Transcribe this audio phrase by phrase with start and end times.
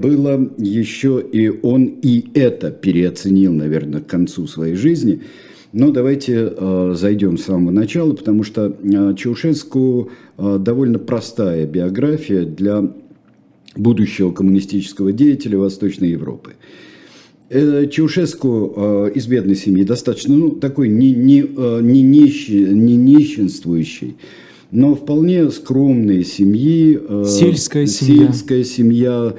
[0.00, 5.22] было еще и он и это переоценил, наверное, к концу своей жизни.
[5.72, 12.44] Но давайте э, зайдем с самого начала, потому что э, Чаушеску э, довольно простая биография
[12.44, 12.90] для
[13.76, 16.54] будущего коммунистического деятеля Восточной Европы.
[17.50, 22.96] Э, Чаушеску э, из бедной семьи достаточно, ну, такой не, не, э, не, нищи, не
[22.96, 24.16] нищенствующий,
[24.70, 26.98] но вполне скромной семьи.
[27.26, 28.26] Сельская семья.
[28.26, 29.34] Сельская семья,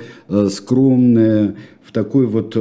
[0.49, 2.53] скромная, в такой вот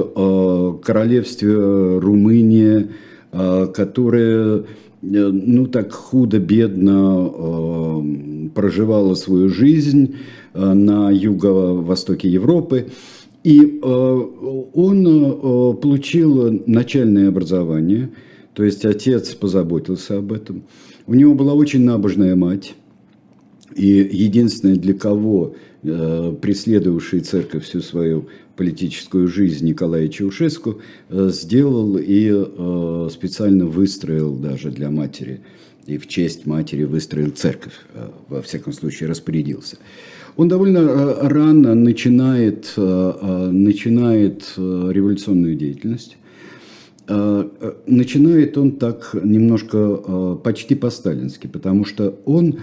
[0.84, 1.54] королевстве
[1.98, 2.88] Румыния,
[3.32, 4.64] которая
[5.02, 7.30] ну так худо-бедно
[8.54, 10.16] проживала свою жизнь
[10.52, 12.86] на юго-востоке Европы.
[13.42, 18.10] И он получил начальное образование,
[18.52, 20.64] то есть отец позаботился об этом.
[21.10, 22.74] У него была очень набожная мать.
[23.74, 31.96] И единственное, для кого э, преследовавший церковь всю свою политическую жизнь Николай Чаушеску э, сделал
[31.96, 35.40] и э, специально выстроил даже для матери
[35.86, 39.78] и в честь матери выстроил церковь, э, во всяком случае распорядился.
[40.36, 46.16] Он довольно э, рано начинает, э, начинает революционную деятельность.
[47.12, 52.60] Э, э, начинает он так немножко э, почти по-сталински, потому что он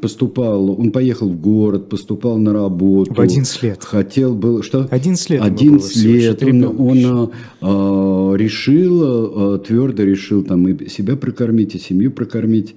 [0.00, 3.14] поступал, он поехал в город, поступал на работу.
[3.14, 3.84] В 11 лет.
[3.84, 4.88] Хотел был, что?
[4.90, 5.42] 11 лет.
[5.42, 6.42] 11 лет.
[6.42, 7.30] Он, он
[7.60, 12.74] а, решил, твердо решил там и себя прокормить, и семью прокормить,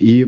[0.00, 0.24] и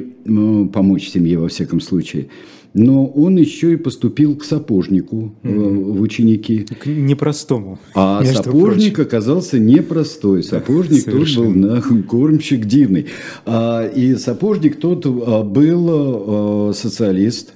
[0.73, 2.29] помочь семье во всяком случае
[2.75, 5.93] но он еще и поступил к сапожнику mm-hmm.
[5.93, 6.67] в ученики.
[6.81, 7.79] К непростому.
[7.95, 9.09] А сапожник прочим.
[9.09, 10.43] оказался непростой.
[10.43, 13.07] Сапожник тот был на, кормщик дивный.
[13.45, 17.55] А, и сапожник тот а, был а, социалист.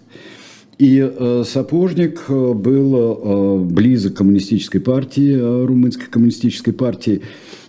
[0.79, 1.11] И
[1.47, 7.23] Сапожник был близок к коммунистической партии, румынской коммунистической партии.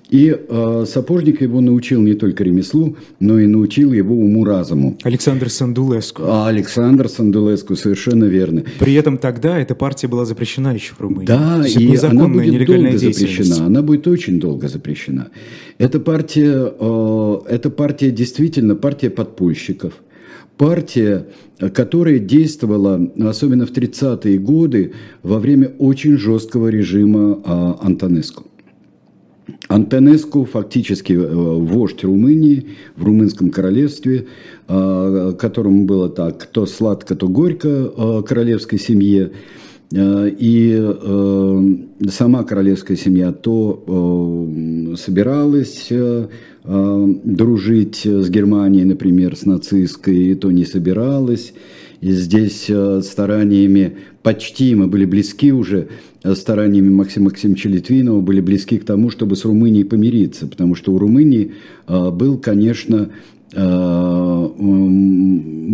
[0.10, 4.98] И э, Сапожник его научил не только ремеслу, но и научил его уму-разуму.
[5.04, 6.24] Александр Сандулеску.
[6.26, 8.64] А Александр Сандулеску, совершенно верно.
[8.80, 11.26] При этом тогда эта партия была запрещена еще в Румынии.
[11.26, 13.66] Да, и она будет долго запрещена.
[13.66, 15.28] Она будет очень долго запрещена.
[15.78, 19.94] Эта партия, э, эта партия действительно партия подпольщиков.
[20.58, 21.28] Партия,
[21.74, 28.46] которая действовала, особенно в 30-е годы, во время очень жесткого режима э, Антонеску.
[29.68, 34.28] Антонеску фактически э, вождь Румынии в румынском королевстве,
[34.68, 39.32] э, которому было так, то сладко, то горько э, королевской семье.
[39.90, 40.96] И
[42.10, 44.46] сама королевская семья то
[44.98, 45.90] собиралась
[46.66, 51.54] дружить с Германией, например, с нацистской, то не собиралась.
[52.00, 52.70] И здесь
[53.02, 55.88] стараниями почти мы были близки уже
[56.36, 61.00] стараниями Максима Максимовича Литвинова были близки к тому, чтобы с Румынией помириться, потому что у
[61.00, 61.54] Румынии
[61.88, 63.10] а, был, конечно,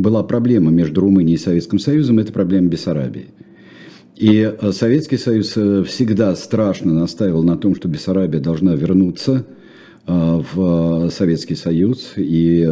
[0.04, 3.26] была проблема между Румынией и Советским Союзом, это проблема Бессарабии.
[4.16, 9.48] И Советский Союз э, всегда страшно настаивал на том, что Бессарабия должна вернуться
[10.06, 12.68] в Советский Союз и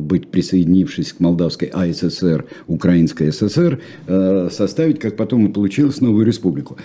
[0.00, 3.80] быть присоединившись к Молдавской АССР, Украинской ССР,
[4.50, 6.76] составить, как потом и получилось, новую республику.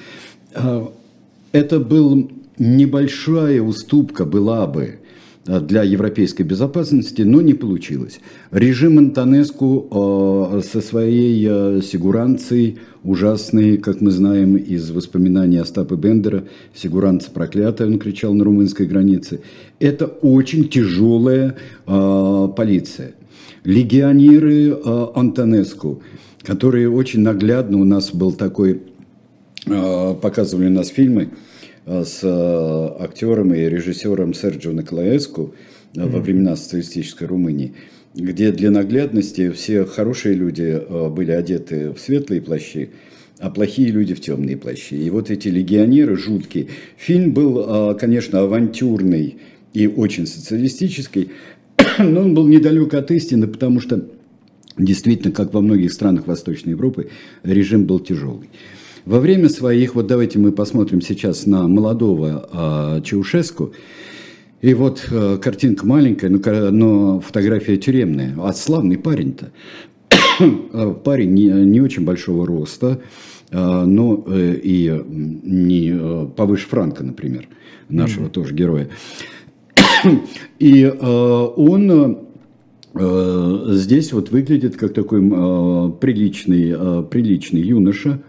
[1.52, 5.00] Это был небольшая уступка была бы
[5.46, 8.20] для европейской безопасности, но не получилось.
[8.52, 16.44] Режим Антонеску а, со своей сигуранцией, ужасной, как мы знаем из воспоминаний Остапа Бендера,
[16.76, 19.42] сигуранца проклятая, он кричал на румынской границе,
[19.80, 23.14] это очень тяжелая полиция.
[23.64, 24.78] Легионеры
[25.16, 26.04] Антонеску,
[26.44, 28.82] которые очень наглядно, у нас был такой
[29.68, 31.28] Э, показывали у нас фильмы э,
[31.86, 35.54] с э, актером и режиссером Серджио Николаеску
[35.94, 37.74] во времена социалистической Румынии,
[38.16, 42.92] где для наглядности все хорошие люди были одеты в светлые плащи,
[43.40, 44.96] а плохие люди в темные плащи.
[44.96, 46.68] И вот эти легионеры жуткие.
[46.96, 49.40] Фильм был, конечно, авантюрный
[49.74, 51.32] и очень социалистический,
[51.98, 54.06] но он был недалек от истины, потому что
[54.78, 57.10] действительно, как во многих странах Восточной Европы,
[57.44, 58.50] режим был тяжелый.
[59.06, 63.74] Во время своих, вот давайте мы посмотрим сейчас на молодого э, Чаушеску,
[64.62, 69.52] и вот э, картинка маленькая, но, но фотография тюремная, а славный парень-то.
[70.74, 73.02] А, парень не, не очень большого роста,
[73.52, 77.48] э, но э, и не э, повыше Франка, например,
[77.90, 78.32] нашего mm-hmm.
[78.32, 78.90] тоже героя.
[80.60, 82.18] И э, он
[82.94, 88.22] э, здесь вот выглядит как такой э, приличный, э, приличный юноша,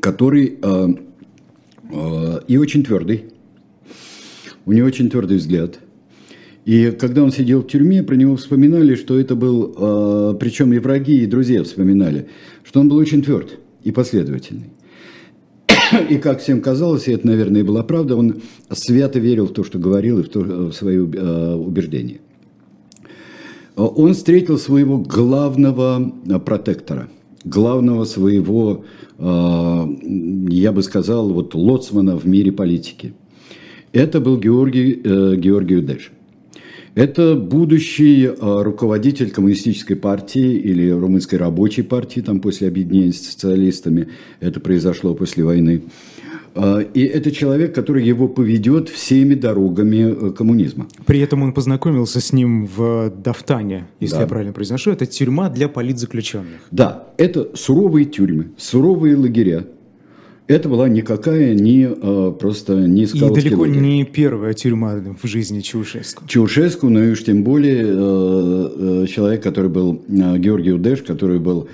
[0.00, 0.88] который э,
[1.90, 3.24] э, и очень твердый.
[4.66, 5.78] У него очень твердый взгляд.
[6.64, 10.78] И когда он сидел в тюрьме, про него вспоминали, что это был, э, причем и
[10.78, 12.28] враги, и друзья вспоминали,
[12.62, 14.70] что он был очень тверд и последовательный.
[16.08, 18.40] И как всем казалось, и это, наверное, и была правда, он
[18.70, 22.20] свято верил в то, что говорил, и в, то, в свои э, убеждения.
[23.76, 27.08] Он встретил своего главного э, протектора,
[27.44, 28.84] главного своего,
[29.18, 29.86] э,
[30.48, 33.14] я бы сказал, вот лоцмана в мире политики.
[33.92, 36.10] Это был Георгий, э, Георгий Удеш.
[36.94, 44.08] Это будущий руководитель коммунистической партии или румынской рабочей партии, там после объединения с социалистами,
[44.40, 45.82] это произошло после войны.
[46.54, 50.86] А, и это человек, который его поведет всеми дорогами э, коммунизма.
[51.04, 54.22] При этом он познакомился с ним в Дафтане, если да.
[54.22, 54.92] я правильно произношу.
[54.92, 56.60] Это тюрьма для политзаключенных.
[56.70, 59.66] Да, это суровые тюрьмы, суровые лагеря.
[60.46, 63.80] Это была никакая не э, просто не И далеко лагерь.
[63.80, 66.26] не первая тюрьма в жизни Чаушеску.
[66.26, 71.68] Чаушеску, но и уж тем более э, человек, который был Георгий Удеш, который был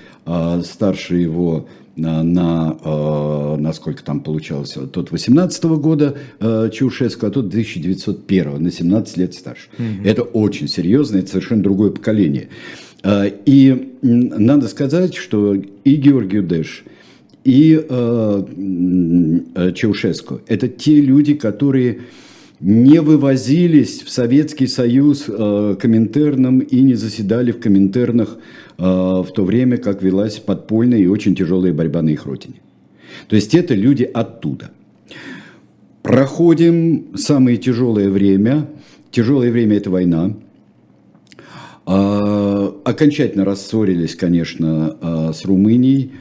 [0.62, 1.67] старше его
[2.00, 8.70] на, э, насколько там получалось, тот 18 -го года э, Чаушеску, а тот 1901, на
[8.70, 9.69] 17 лет старше.
[9.78, 10.08] Угу.
[10.08, 12.49] Это очень серьезно, это совершенно другое поколение.
[13.02, 16.84] Э, и надо сказать, что и Георгий Дэш,
[17.44, 18.42] и э,
[19.75, 22.00] Чаушеску– это те люди, которые
[22.60, 28.37] не вывозились в Советский Союз э, Коминтерном и не заседали в Коминтернах
[28.76, 32.60] э, в то время, как велась подпольная и очень тяжелая борьба на их родине.
[33.28, 34.70] То есть это люди оттуда.
[36.02, 38.69] Проходим самое тяжелое время.
[39.10, 40.34] Тяжелое время– это война.
[41.86, 46.12] Э, окончательно рассорились, конечно, э, с Румынией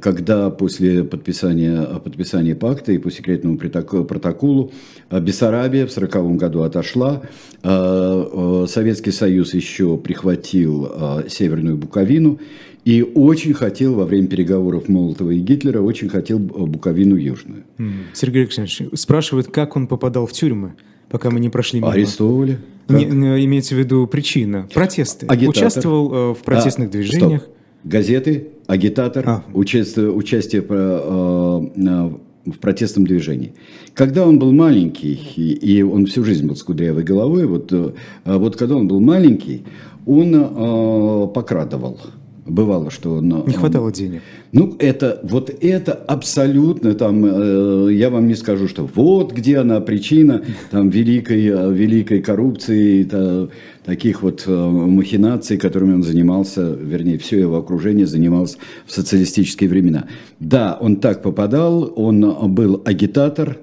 [0.00, 4.72] когда после подписания, подписания пакта и по секретному протоколу
[5.10, 7.22] э, Бессарабия в 1940 году отошла,
[7.62, 10.90] э, э, Советский Союз еще прихватил
[11.28, 12.38] Северную Буковину
[12.84, 17.64] и очень хотел во время переговоров Молотова и Гитлера, очень хотел Буковину Южную.
[18.12, 20.74] Сергей Александрович, спрашивают, как он попадал в тюрьмы,
[21.08, 21.92] пока мы не прошли мимо.
[21.92, 22.58] Арестовывали.
[22.88, 24.68] Не, имеется в виду причина.
[24.74, 25.26] Протесты.
[25.26, 25.48] Агитатор.
[25.50, 27.42] Участвовал в протестных а, движениях.
[27.42, 29.44] Стоп газеты, агитатор, а.
[29.52, 33.54] участие, участие э, э, в протестном движении.
[33.94, 37.92] Когда он был маленький, и он всю жизнь был с кудрявой головой, вот, э,
[38.24, 39.64] вот когда он был маленький,
[40.06, 42.00] он покрадывал
[42.44, 43.20] Бывало, что...
[43.20, 44.20] Но, не хватало денег.
[44.50, 49.80] Ну, это, вот это абсолютно, там, э, я вам не скажу, что вот где она
[49.80, 50.42] причина,
[50.72, 53.48] там, великой, э, великой коррупции, та,
[53.84, 60.06] таких вот э, махинаций, которыми он занимался, вернее, все его окружение занималось в социалистические времена.
[60.40, 63.58] Да, он так попадал, он был агитатор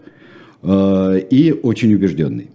[0.64, 2.50] э, и очень убежденный.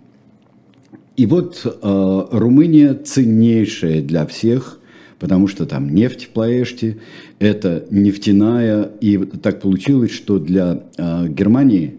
[1.19, 4.81] И вот э, Румыния ценнейшая для всех–
[5.25, 6.99] потому что там нефть в Плоэште,
[7.38, 11.94] это нефтяная, и так получилось, что для э, Германии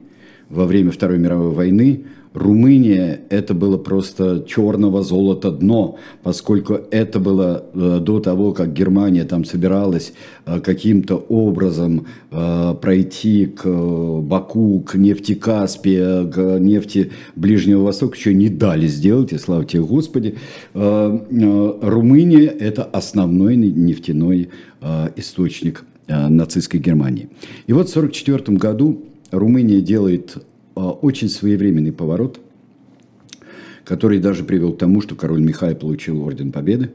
[0.47, 2.03] во время Второй мировой войны
[2.35, 9.23] Румыния это было просто черного золота дно, поскольку это было э, до того, как Германия
[9.23, 10.11] там собиралась
[10.45, 18.33] э, каким-то образом э, пройти к Баку, к нефти Каспия, к нефти Ближнего Востока, что
[18.33, 20.35] не дали сделать, и слава тебе Господи.
[20.73, 24.49] Румыния это основной нефтяной
[25.15, 27.29] источник нацистской Германии.
[27.67, 30.37] И вот в 1944 году Румыния делает
[30.91, 32.39] очень своевременный поворот,
[33.83, 36.91] который даже привел к тому, что король Михай получил Орден Победы.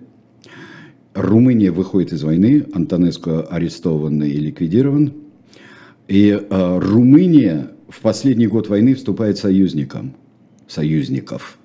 [1.14, 5.12] Румыния выходит из войны, Антонеско арестован и ликвидирован.
[6.08, 10.14] И э, Румыния в последний год войны вступает союзником,
[10.68, 11.58] союзников.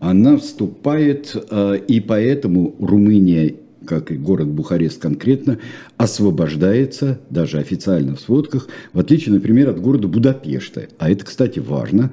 [0.00, 3.54] Она вступает, э, и поэтому Румыния
[3.88, 5.58] как и город Бухарест конкретно,
[5.96, 10.88] освобождается, даже официально в сводках, в отличие, например, от города Будапешта.
[10.98, 12.12] А это, кстати, важно.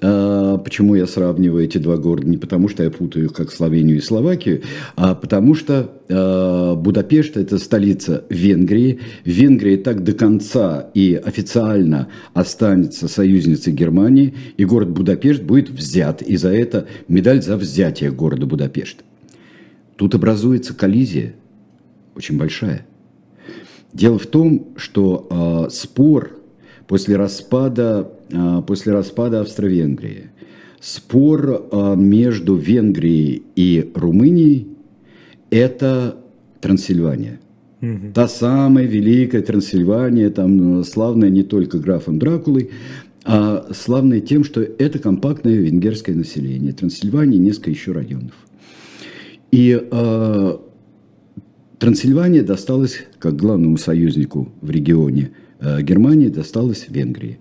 [0.00, 2.28] А, почему я сравниваю эти два города?
[2.28, 4.62] Не потому, что я путаю их, как Словению и Словакию,
[4.96, 8.98] а потому что а, Будапешт– это столица Венгрии.
[9.24, 16.20] Венгрия так до конца и официально останется союзницей Германии, и город Будапешт будет взят.
[16.20, 19.04] И за это медаль за взятие города Будапешт.
[20.02, 21.36] Тут образуется коллизия,
[22.16, 22.84] очень большая.
[23.92, 26.40] Дело в том, что э, спор
[26.88, 30.32] после распада, э, после распада Австро-Венгрии,
[30.80, 34.66] спор э, между Венгрией и Румынией–
[35.50, 36.16] это
[36.60, 37.38] Трансильвания.
[37.80, 38.12] Угу.
[38.12, 42.70] Та самая великая Трансильвания, там славная не только графом Дракулой,
[43.24, 46.72] а славная тем, что это компактное венгерское население.
[46.72, 48.34] Трансильвания несколько еще районов.
[49.52, 50.56] И э,
[51.78, 57.38] Трансильвания досталась, как главному союзнику в регионе э, Германии, досталась Венгрии.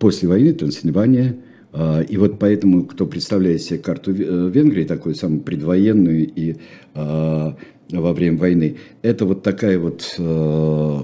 [0.00, 1.36] После войны Трансильвания,
[1.72, 6.56] э, и вот поэтому, кто представляет себе карту э, Венгрии, такую самую предвоенную и
[6.94, 7.52] э,
[7.92, 10.22] во время войны, это вот такая вот, э,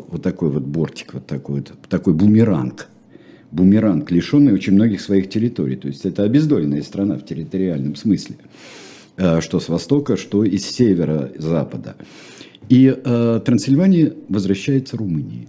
[0.09, 2.89] вот такой вот бортик, вот такой вот, такой бумеранг,
[3.53, 5.77] бумеранг, лишенный очень многих своих территорий.
[5.77, 8.37] То есть это обездоленная страна в территориальном смысле.
[9.19, 11.97] Э, что с востока, что из севера-запада.
[12.69, 15.49] И э, Трансильвания возвращается Румынии.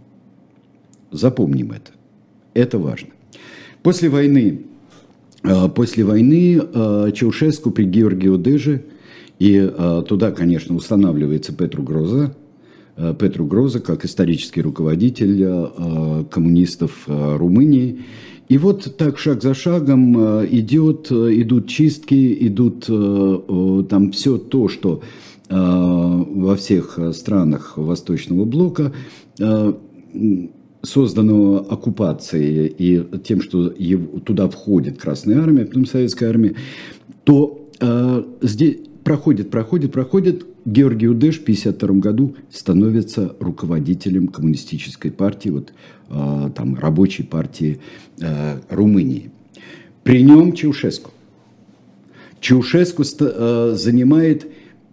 [1.12, 1.92] Запомним это.
[2.56, 3.10] Это важно.
[3.84, 4.62] После войны,
[5.44, 8.86] э, после войны э, Чаушеску при Георгию Деже,
[9.38, 12.36] и э, туда, конечно, устанавливается Петру Гроза,
[12.98, 18.00] э, Петру Гроза как исторический руководитель э, коммунистов э, Румынии.
[18.50, 24.38] И вот так шаг за шагом э, идет, э, идут чистки, идут э, там все
[24.38, 25.02] то, что
[25.52, 28.94] во всех странах Восточного блока
[30.84, 33.70] создано оккупацией и тем, что
[34.20, 36.54] туда входит Красная Армия, потом Советская Армия,
[37.24, 37.68] то
[38.44, 38.78] здесь
[39.10, 45.74] проходит, проходит, проходит, Георгий Удеш в 1952 году становится руководителем коммунистической партии, вот,
[46.12, 47.80] э, там, рабочей партии
[48.22, 49.32] э, Румынии.
[50.04, 51.10] При нем Чаушеску.
[52.40, 54.46] Чаушеску э, занимает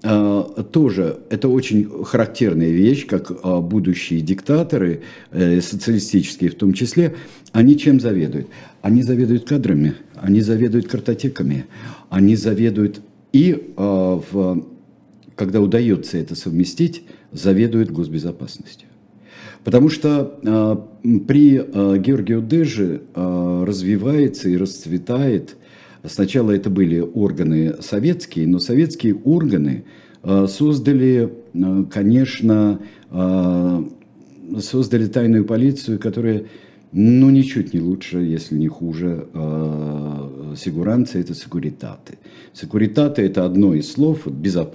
[0.03, 7.15] э, тоже, это очень характерная вещь, как э, будущие диктаторы, э, социалистические в том числе,
[7.53, 8.49] они чем заведуют?
[8.81, 11.67] Они заведуют кадрами, они заведуют картотеками,
[12.09, 13.03] они заведуют
[13.37, 14.65] и э, в
[15.35, 18.89] когда удается это совместить, заведует госбезопасностью.
[19.63, 25.57] Потому что э, при э, Георгию Деже развивается и расцветает,
[26.03, 29.85] сначала это были органы советские, но советские органы
[30.23, 31.33] создали,
[31.91, 32.81] конечно,
[34.59, 36.45] создали тайную полицию, которая
[36.93, 39.27] ну, ничуть не лучше, если не хуже,
[40.57, 42.19] сигуранцы– это секуритаты.
[42.53, 44.27] Секуритаты– это одно из слов,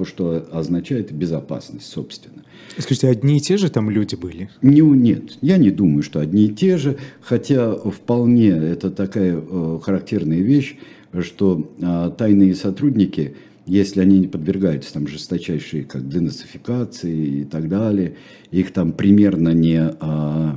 [0.03, 2.43] что означает безопасность, собственно.
[2.77, 4.49] Скажите, одни и те же там люди были?
[4.61, 9.79] Не, нет, я не думаю, что одни и те же, хотя вполне это такая э,
[9.81, 10.77] характерная вещь,
[11.21, 13.35] что э, тайные сотрудники,
[13.65, 18.15] если они не подвергаются там жесточайшей как денацификации и так далее,
[18.51, 19.91] их там примерно не...
[19.99, 20.55] Э,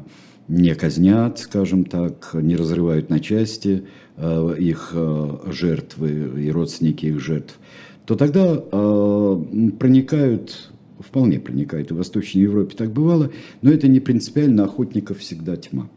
[0.48, 3.84] не казнят, скажем так, не разрывают на части
[4.16, 7.59] их э, жертвы и родственники их жертв,
[8.06, 9.42] то тогда э,
[9.78, 13.30] проникают, вполне проникают, и в Восточной Европе так бывало,
[13.62, 15.88] но это не принципиально, охотников всегда тьма.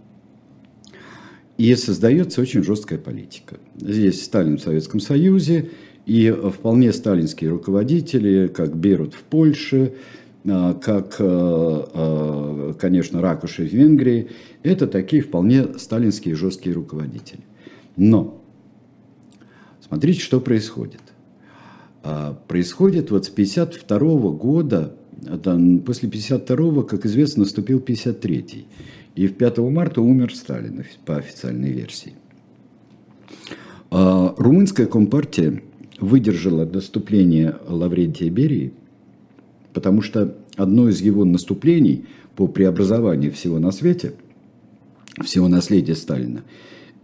[1.57, 3.57] И создается очень жесткая политика.
[3.75, 5.69] Здесь Сталин в Советском Союзе,
[6.05, 9.93] и вполне сталинские руководители, как Берут в Польше,
[10.45, 14.29] как, э, э, конечно, Ракуши в Венгрии,
[14.63, 17.41] это такие вполне сталинские жесткие руководители.
[17.97, 18.41] Но
[19.85, 21.01] смотрите, что происходит.
[22.03, 24.95] А, происходит вот с 1952 года,
[25.85, 28.65] после 1952, как известно, наступил 1953.
[29.15, 32.13] И в 5 марта умер Сталин по официальной версии.
[33.91, 35.61] А, румынская компартия
[35.99, 38.71] выдержала наступление Лаврентия Берии–
[39.77, 44.13] потому что одно из его наступлений по преобразованию всего на свете,
[45.23, 46.41] всего наследия Сталина,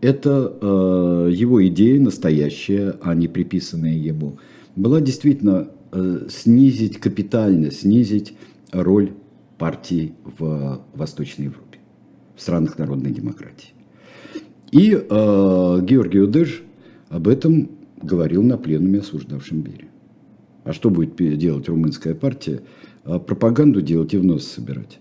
[0.03, 4.37] это э, его идея настоящая, а не приписанная ему,
[4.75, 8.33] была действительно э, снизить капитально, снизить
[8.73, 9.13] роль
[9.57, 11.79] партии в Восточной Европе,
[12.35, 13.69] в странах народной демократии.
[14.71, 16.63] И э, Георгий Удеж
[17.07, 17.69] об этом
[18.01, 19.87] говорил на пленуме, осуждавшем Берию.
[20.65, 22.61] А что будет делать румынская партия?
[23.05, 24.99] А пропаганду делать и в нос собирать.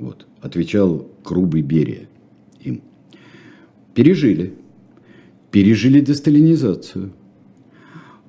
[0.00, 0.26] Вот.
[0.40, 2.07] Отвечал Крубый Берия.
[3.98, 4.52] Пережили.
[5.50, 7.10] Пережили десталинизацию.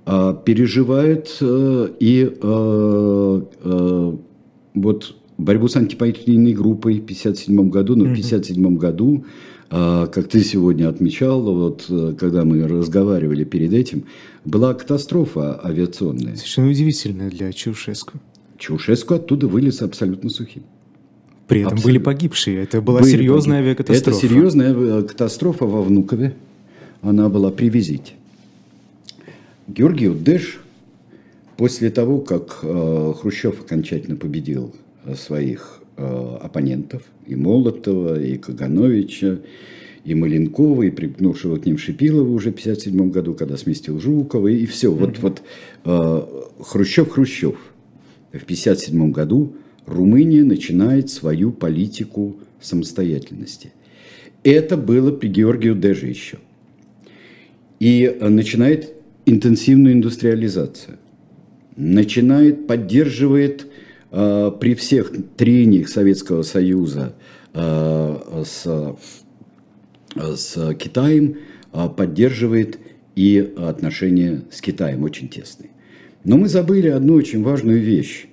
[0.03, 4.17] А переживает э, и э, э,
[4.73, 9.25] вот борьбу с антипартийной группой в 1957 году, но в 1957 году
[9.69, 11.85] а, как ты сегодня отмечал, вот
[12.17, 14.05] когда мы разговаривали перед этим,
[14.45, 16.35] была катастрофа авиационная.
[16.35, 18.17] Совершенно удивительная для Чаушеску.
[18.57, 20.63] Чаушеску оттуда вылез абсолютно сухим.
[21.49, 21.89] При этом абсолютно.
[21.89, 22.61] были погибшие.
[22.61, 23.79] Это была были серьезная погиб...
[23.79, 24.17] авиакатастрофа.
[24.17, 26.35] Это серьезная э, катастрофа во Внукове.
[27.01, 28.13] Она была при визите.
[29.67, 30.59] Георгий Удеш,
[31.57, 34.73] после того, как э, Хрущев окончательно победил
[35.15, 39.39] своих оппонентов, и Молотова, и Кагановича,
[40.05, 44.65] и Маленкова, и припнувшего к ним Шипилова уже в 1957 году, когда сместил Жукова, и
[44.65, 44.91] все.
[44.91, 45.41] Вот, вот
[45.83, 47.57] Хрущев-Хрущев.
[48.31, 49.55] В 1957 году
[49.89, 53.73] Румыния начинает свою политику самостоятельности.
[54.43, 56.37] Это было при Георгию Деже еще.
[57.79, 58.93] И начинает
[59.25, 60.97] интенсивную индустриализацию.
[61.75, 63.67] Начинает, поддерживает
[64.11, 67.15] э, при всех трениях Советского Союза
[67.53, 68.95] э, с,
[70.15, 71.37] с Китаем,
[71.71, 72.79] э, поддерживает
[73.15, 75.69] и отношения с Китаем очень тесные.
[76.23, 78.28] Но мы забыли одну очень важную вещь,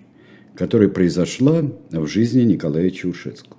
[0.56, 3.56] которая произошла в жизни Николая Чаушеску.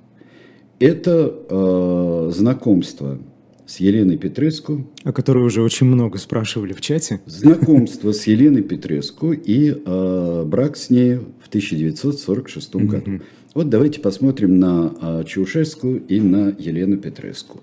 [0.80, 3.20] Это э, знакомство
[3.66, 4.88] с Еленой Петреску.
[5.04, 7.20] О которой уже очень много спрашивали в чате.
[7.26, 13.22] Знакомство с Еленой Петреску и э, брак с ней в 1946 году.
[13.54, 17.62] Вот давайте посмотрим на э, Чаушеску и на Елену Петреску.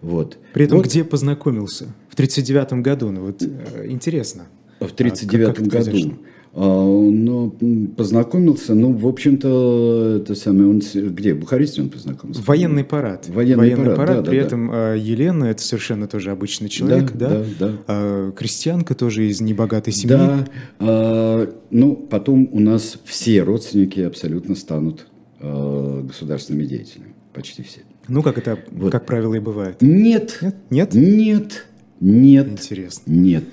[0.00, 0.38] Вот.
[0.52, 0.86] При этом вот.
[0.86, 1.84] где познакомился?
[2.08, 3.10] В 1939 году.
[3.10, 4.46] Ну вот э, интересно.
[4.80, 6.14] В 1939 а, году.
[6.14, 7.52] А, но
[7.96, 11.34] познакомился, ну, в общем-то, это самое, он где?
[11.34, 12.42] В Бухаресте он познакомился?
[12.42, 13.28] Военный парад.
[13.28, 14.94] Военный, Военный парад, парад да, При да, этом да.
[14.94, 17.28] Елена, это совершенно тоже обычный человек, да?
[17.28, 17.44] Да, да.
[17.58, 17.72] да.
[17.88, 20.16] А, крестьянка тоже из небогатой семьи.
[20.16, 20.46] Да,
[20.78, 25.08] а, ну, потом у нас все родственники абсолютно станут
[25.40, 27.80] а, государственными деятелями, почти все.
[28.06, 28.92] Ну, как это, вот.
[28.92, 29.80] как правило, и бывает.
[29.80, 30.38] Нет.
[30.40, 30.54] Нет?
[30.70, 30.94] Нет?
[30.94, 31.66] Нет.
[32.00, 32.48] Нет.
[32.48, 33.10] Интересно.
[33.10, 33.44] Нет.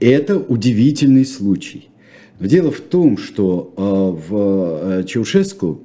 [0.00, 1.90] Это удивительный случай.
[2.40, 5.82] Дело в том, что а, в э, Чаушеску,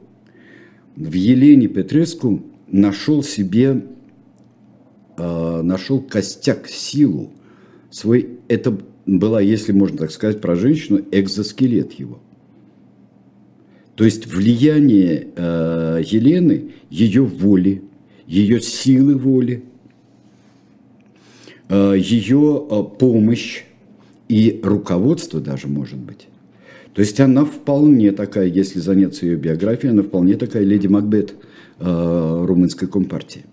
[0.95, 2.41] в Елене Петреску
[2.71, 3.83] нашел себе,
[5.17, 7.29] а, нашел костяк, силу.
[7.91, 12.19] Свой, это была, если можно так сказать, про женщину, экзоскелет его.
[13.95, 17.81] То есть влияние э, Елены, ее воли,
[18.27, 19.63] ее силы воли,
[21.69, 23.64] ее помощь
[24.27, 26.27] и руководство даже может быть.
[26.93, 31.33] То есть она вполне такая, если заняться ее биографией, она вполне такая леди Макбет
[31.79, 33.45] э, румынской компартии.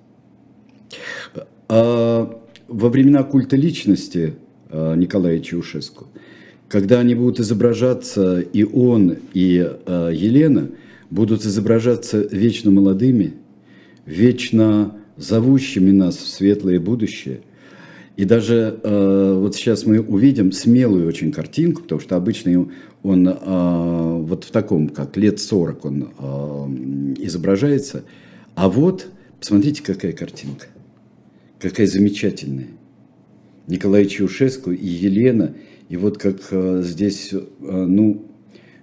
[1.68, 4.34] А во времена культа личности
[4.70, 6.06] э, Николая Чаушеску,
[6.68, 10.68] когда они будут изображаться, и он, и э, Елена,
[11.10, 13.34] будут изображаться вечно молодыми,
[14.06, 17.40] вечно зовущими нас в светлое будущее–
[18.16, 22.68] и даже э, вот сейчас мы увидим смелую очень картинку, потому что обычно
[23.02, 28.04] он э, вот в таком, как лет 40 он э, изображается.
[28.54, 29.06] А вот,
[29.38, 30.66] посмотрите, какая картинка.
[31.58, 32.68] Какая замечательная.
[33.66, 35.54] Николай Чаушеску и Елена.
[35.88, 38.26] И вот как э, здесь, э, ну,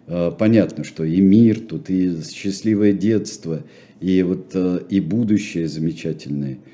[0.07, 3.63] э, понятно, что и мир тут, и счастливое детство,
[4.01, 6.57] и вот э, и будущее замечательное–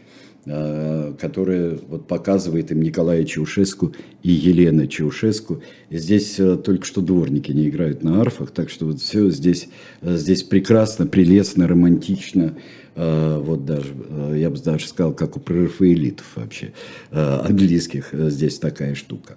[0.46, 5.64] которая вот показывает им Николая Чаушеску и Елена Чаушеску.
[5.90, 9.70] Здесь э, только что дворники не играют на арфах, так что вот все здесь,
[10.02, 12.56] э, здесь прекрасно, прелестно, романтично.
[12.96, 13.90] Вот даже,
[14.36, 16.72] я бы даже сказал, как у прерафаэлитов вообще,
[17.12, 19.36] английских здесь такая штука.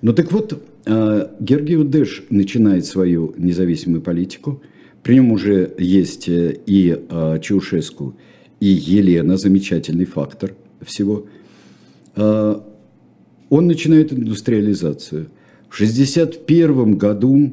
[0.00, 4.62] Ну так вот, Георгий Дэш начинает свою независимую политику.
[5.02, 6.98] При нем уже есть и
[7.42, 8.16] Чаушеску,
[8.64, 11.26] и Елена, замечательный фактор всего,
[12.16, 12.64] а,
[13.50, 15.26] он начинает индустриализацию.
[15.68, 17.52] В 1961 году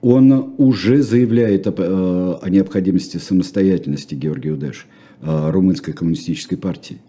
[0.00, 4.86] он уже заявляет о, а, о необходимости самостоятельности Георгия Удеш,
[5.20, 7.02] а, румынской коммунистической партии.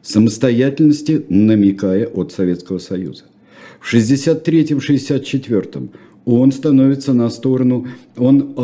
[0.00, 3.24] Самостоятельности, намекая от Советского Союза.
[3.80, 5.88] В 1963-1964
[6.26, 8.54] он становится на сторону, он,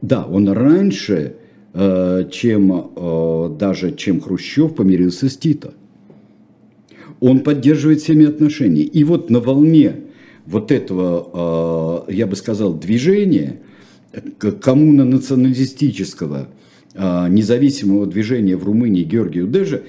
[0.00, 1.43] да, он раньше Э,
[1.74, 5.74] чем э, даже чем Хрущев помирился с Тито.
[7.20, 8.82] Он поддерживает всеми отношения.
[8.82, 9.96] И вот на волне
[10.46, 13.60] вот этого, э, я бы сказал, движения,
[14.38, 16.48] коммуно-националистического
[16.96, 19.82] независимого движения в Румынии Георгию Дежа,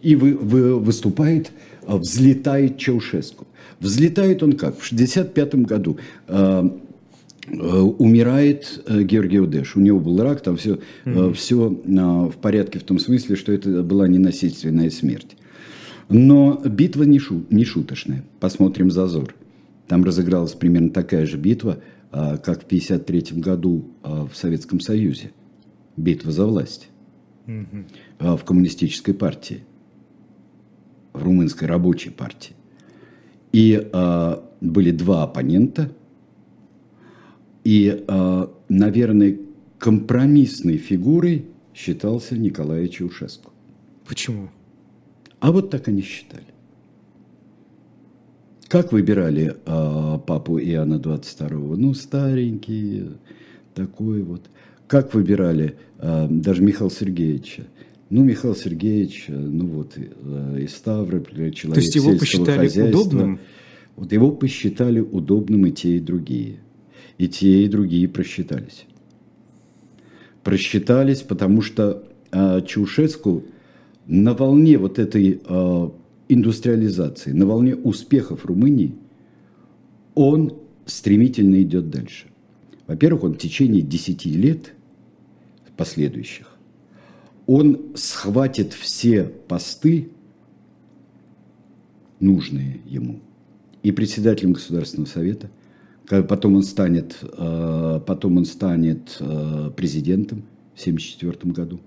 [0.00, 1.50] и вы, вы, выступает,
[1.86, 3.46] взлетает Чаушеску.
[3.80, 4.78] Взлетает он как?
[4.78, 6.70] В 1965 году Э,
[7.52, 9.76] умирает э, Георгий Удеш.
[9.76, 11.32] У него был рак, там все, mm-hmm.
[11.34, 15.36] все в порядке в том смысле, что это была ненасильственная смерть.
[16.08, 18.24] Но битва не, шу, не шуточная.
[18.40, 19.34] Посмотрим «Зазор».
[19.86, 21.78] Там разыгралась примерно такая же битва,
[22.10, 25.30] как в 1953 году в Советском Союзе.
[25.96, 26.88] Битва за власть.
[27.46, 28.36] Mm-hmm.
[28.36, 29.62] В коммунистической партии.
[31.12, 32.54] В румынской рабочей партии.
[33.52, 33.88] И
[34.60, 35.92] были два оппонента–
[37.64, 39.38] и э, наверное,
[39.78, 43.52] компромиссной фигурой считался Николай Чаушеску.
[44.06, 44.50] Почему?
[45.40, 46.44] А вот так они считали.
[48.68, 51.48] Как выбирали э, папу Иоанна 22?
[51.76, 53.04] Ну, старенький,
[53.74, 54.42] такой вот.
[54.86, 57.64] Как выбирали э, даже Михаила Сергеевича?
[58.10, 63.00] Ну, Михаил Сергеевич, ну вот, э, из Ставрополя, человек То есть его посчитали хозяйства.
[63.00, 63.40] удобным?
[63.96, 66.60] Вот его посчитали удобным и те, и другие.
[67.20, 68.86] И те, и другие просчитались.
[70.42, 73.44] Просчитались, потому что э, Чаушеску
[74.06, 75.90] на волне вот этой э,
[76.28, 78.94] индустриализации, на волне успехов Румынии,
[80.14, 80.54] он
[80.86, 82.26] стремительно идет дальше.
[82.86, 84.72] Во-первых, он в течение 10 лет
[85.76, 86.50] последующих
[87.52, 90.10] он схватит все посты,
[92.20, 93.18] нужные ему,
[93.82, 95.50] и председателем Государственного Совета,
[96.28, 100.44] потом он станет, э, потом он станет э, президентом
[100.74, 101.80] в 1974 году.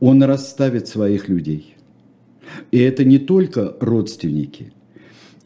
[0.00, 1.76] Он расставит своих людей.
[2.70, 4.72] И это не только родственники,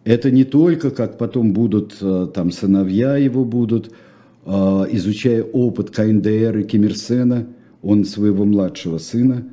[0.04, 3.92] это не только, как потом будут э, там сыновья его будут,
[4.46, 7.48] изучая опыт КНДР и Кимирсена–
[7.86, 9.44] он своего младшего сына,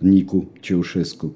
[0.00, 1.34] Нику Чаушеску,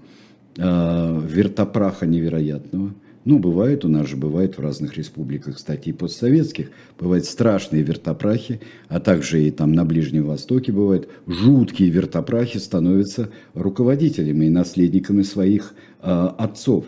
[0.57, 2.93] вертопраха невероятного.
[3.25, 8.61] Ну, бывает, у нас же бывает в разных республиках, кстати, и постсоветских, бывают страшные вертопрахи,
[8.89, 15.75] а также и там на Ближнем Востоке бывают жуткие вертопрахи становятся руководителями и наследниками своих
[16.01, 16.85] э, отцов.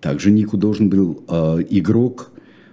[0.00, 2.30] Также Нику должен был э, игрок,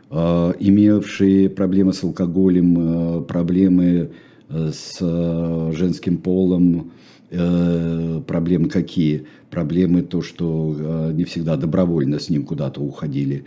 [0.10, 2.78] э, имевший проблемы с алкоголем,
[3.20, 4.12] э, проблемы
[4.50, 6.92] с э, женским полом,
[7.32, 9.28] э, проблемы какие?
[9.50, 13.46] Проблемы то, что э, не всегда добровольно с ним куда-то уходили,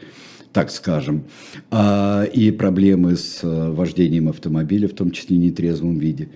[0.52, 1.24] так скажем.
[1.70, 6.30] А, и проблемы с вождением автомобиля, в том числе в нетрезвом виде.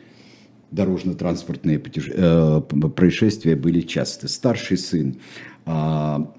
[0.70, 4.26] Дорожно-транспортные происшествия были часты.
[4.28, 5.16] Старший сын
[5.66, 6.32] а,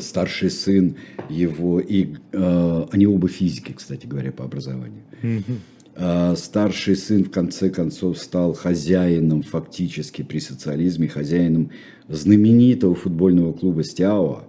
[0.00, 0.96] старший сын
[1.28, 5.02] его, и э, они оба физики, кстати говоря, по образованию.
[5.22, 5.58] Mm-hmm.
[5.94, 11.70] А, старший сын в конце концов стал хозяином фактически при социализме, хозяином
[12.08, 14.44] знаменитого футбольного клуба Стяуа,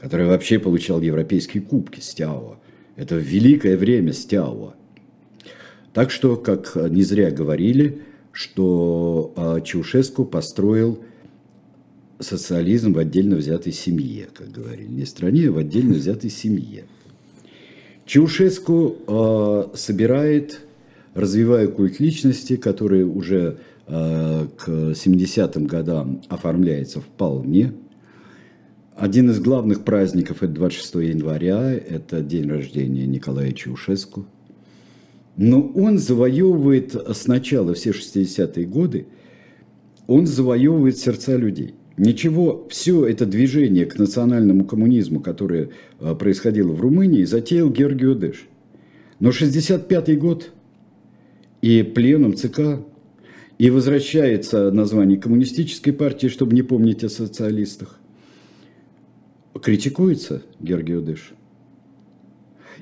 [0.00, 2.58] который вообще получал европейские кубки Стяуа.
[2.96, 4.74] Это великое время Стяуа.
[5.92, 8.02] Так что, как не зря говорили,
[8.32, 11.04] что а, Чаушеску построил
[12.18, 16.84] социализм в отдельно взятой семье, как говорили, не стране, а в отдельно взятой семье.
[18.04, 20.60] Чаушеску э, собирает,
[21.14, 27.72] развивая культ личности, который уже э, к 70-м годам оформляется вполне.
[28.96, 34.26] Один из главных праздников– это 26 января, это день рождения Николая Чаушеску.
[35.36, 39.06] Но он завоевывает сначала, все 60-е годы,
[40.06, 41.74] он завоевывает сердца людей.
[41.96, 48.46] Ничего, все это движение к национальному коммунизму, которое э, происходило в Румынии, затеял Георгий Одеш.
[49.20, 50.50] Но 65 год
[51.60, 52.80] и пленум ЦК,
[53.58, 58.00] и возвращается название коммунистической партии, чтобы не помнить о социалистах.
[59.60, 61.32] Критикуется Георгий Одеш.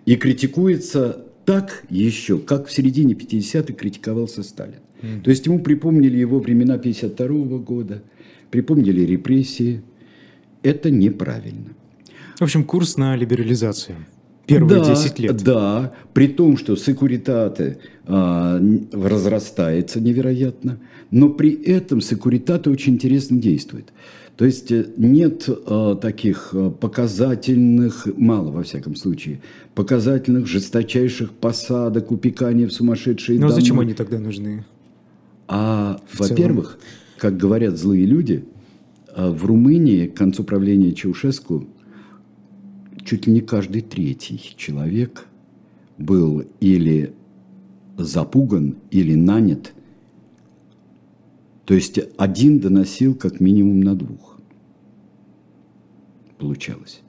[0.07, 4.77] И критикуется так еще, как в середине 50-х критиковался Сталин.
[5.03, 5.23] Mm.
[5.23, 8.03] То есть ему припомнили его времена 52 -го года–
[8.51, 9.83] припомнили репрессии.
[10.63, 11.71] Это неправильно.
[12.39, 13.97] В общем, курс на либерализацию.
[14.47, 15.43] Первые да, 10 лет.
[15.45, 18.61] Да, при том, что секуритаты а,
[18.93, 23.93] разрастается невероятно, но при этом секуритаты очень интересно действует.
[24.37, 29.43] То есть э, нет а, таких а, показательных, мало во всяком случае,
[29.75, 34.65] показательных жесточайших посадок, упеканий в сумасшедшие Но зачем они тогда нужны?
[35.47, 36.79] А, во-первых,
[37.21, 38.47] как говорят злые люди,
[39.15, 41.67] а, в Румынии к концу правления Чаушеску
[43.05, 45.27] чуть ли не каждый третий человек
[45.99, 47.13] был или
[47.99, 49.75] запуган, или нанят.
[51.67, 54.39] То есть один доносил как минимум на двух.
[56.39, 57.03] Получалось.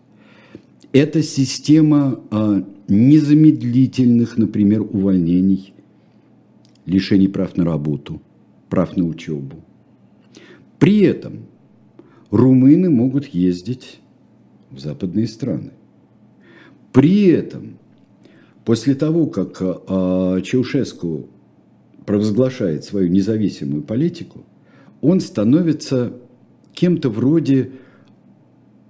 [0.92, 5.74] Это система а, незамедлительных, например, увольнений,
[6.86, 8.22] лишений прав на работу,
[8.68, 9.64] прав на учебу,
[10.82, 11.46] при этом
[12.32, 14.00] румыны могут ездить
[14.72, 15.74] в западные страны.
[16.92, 17.78] При этом,
[18.66, 21.28] после того, как а, Чаушеску
[22.08, 24.44] провозглашает свою независимую политику,
[25.02, 26.14] он становится
[26.74, 27.74] кем-то вроде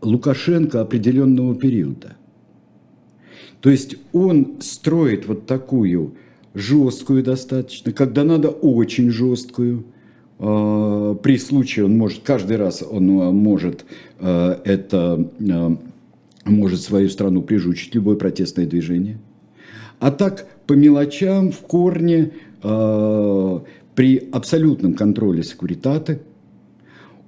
[0.02, 2.16] Лукашенко определенного периода.
[3.60, 6.16] То есть он строит вот такую
[6.54, 9.88] жесткую достаточно, когда надо очень жесткую.
[10.44, 13.86] А, при случае он может, каждый раз он может
[14.20, 15.30] это,
[16.46, 19.20] может свою страну прижучить, любое протестное движение.
[20.00, 26.22] А так по мелочам, в корне, при абсолютном контроле секуритаты,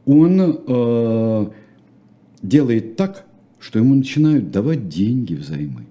[0.06, 1.52] он
[2.42, 3.26] делает так,
[3.60, 5.86] что ему начинают давать деньги взаймы.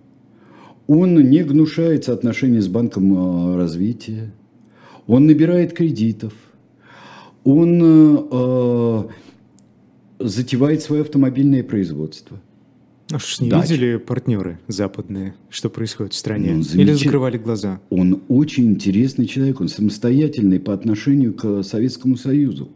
[0.88, 4.32] Он не гнушается отношений с Банком развития,
[5.06, 6.32] он набирает кредитов,
[7.44, 9.04] он э,
[10.20, 12.40] затевает свое автомобильное производство.
[13.10, 13.68] А что, не Дач.
[13.68, 16.54] видели партнеры западные, что происходит в стране?
[16.54, 17.80] Ну, Или закрывали глаза?
[17.90, 22.70] Он очень интересный человек, он самостоятельный по отношению к Советскому Союзу.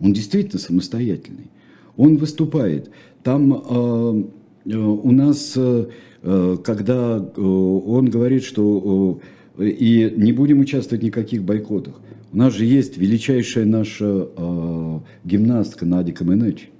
[0.00, 1.50] Он действительно самостоятельный.
[1.96, 2.90] Он выступает.
[3.22, 4.24] Там э,
[4.64, 5.88] э, у нас, э,
[6.22, 9.20] э когда э, он говорит, что
[9.58, 12.00] э, и не будем участвовать в никаких бойкотах,
[12.32, 16.70] у нас же есть величайшая наша э, гимнастка Надя Каменеч.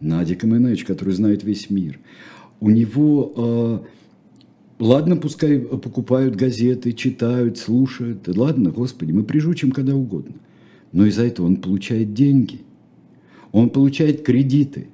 [0.00, 1.98] Надя Каменеч, которая знает весь мир.
[2.60, 3.78] У него, э,
[4.78, 8.28] ладно, пускай покупают газеты, читают, слушают.
[8.28, 10.34] Ладно, Господи, мы прижучим когда угодно.
[10.92, 12.60] Но из-за этого он получает деньги.
[13.52, 14.88] Он получает кредиты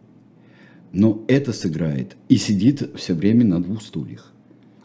[0.93, 4.33] но это сыграет и сидит все время на двух стульях.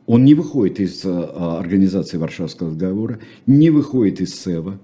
[0.06, 4.80] Он не выходит из а, организации Варшавского договора, не выходит из СЭВа.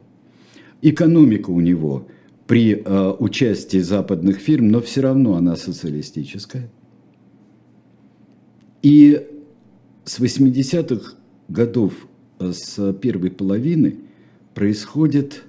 [0.81, 2.07] Экономика у него
[2.47, 6.69] при а, участии западных фирм, но все равно она социалистическая.
[8.81, 9.27] И
[10.05, 11.13] с 80-х
[11.47, 11.93] годов,
[12.39, 13.99] а, с первой половины,
[14.53, 15.43] происходит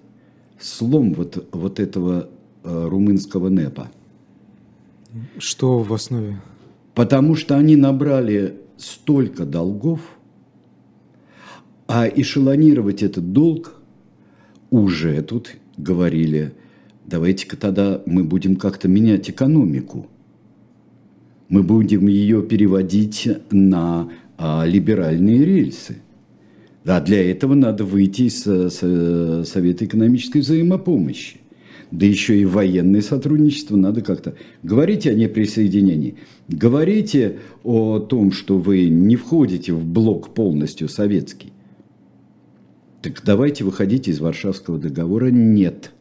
[0.61, 2.29] слом вот, вот этого
[2.63, 3.91] румынского НЭПа–
[5.39, 6.41] что в основе?
[6.95, 10.01] Потому что они набрали столько долгов,
[11.87, 13.75] а эшелонировать этот долг
[14.73, 16.53] уже тут говорили,
[17.07, 20.09] давайте-ка тогда мы будем как-то менять экономику.
[21.49, 25.99] Мы будем ее переводить на а, либеральные рельсы.
[26.85, 31.43] Да, для этого надо выйти из Совета экономической взаимопомощи
[31.93, 34.35] да еще и военное сотрудничество надо как-то.
[34.63, 36.17] Говорите о неприсоединении,
[36.49, 41.53] говорите о том, что вы не входите в блок полностью советский.
[43.03, 45.31] Так давайте выходите из Варшавского договора.
[45.31, 45.93] Нет.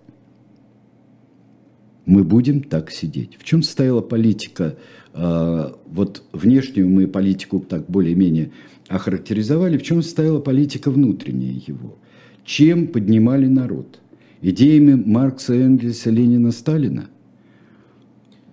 [2.05, 3.37] Мы будем так сидеть.
[3.39, 4.77] В чем состояла политика?
[5.13, 8.51] А, вот внешнюю мы политику так более-менее
[8.87, 9.77] охарактеризовали.
[9.77, 11.97] В чем состояла политика внутренняя его?
[12.45, 13.99] Чем поднимали народ?
[14.41, 17.09] идеями Маркса, Энгельса, Ленина, Сталина?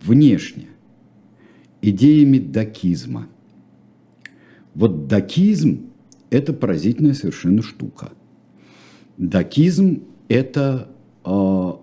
[0.02, 0.68] Внешне.
[1.82, 3.26] Идеями дакизма.
[4.74, 5.90] Вот дакизм–
[6.30, 8.12] это поразительная совершенно штука.
[9.18, 10.88] Дакизм– это
[11.24, 11.28] э,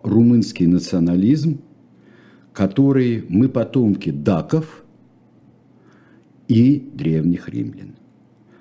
[0.03, 1.59] румынский национализм,
[2.53, 4.85] который мы потомки даков
[6.47, 7.95] и древних римлян.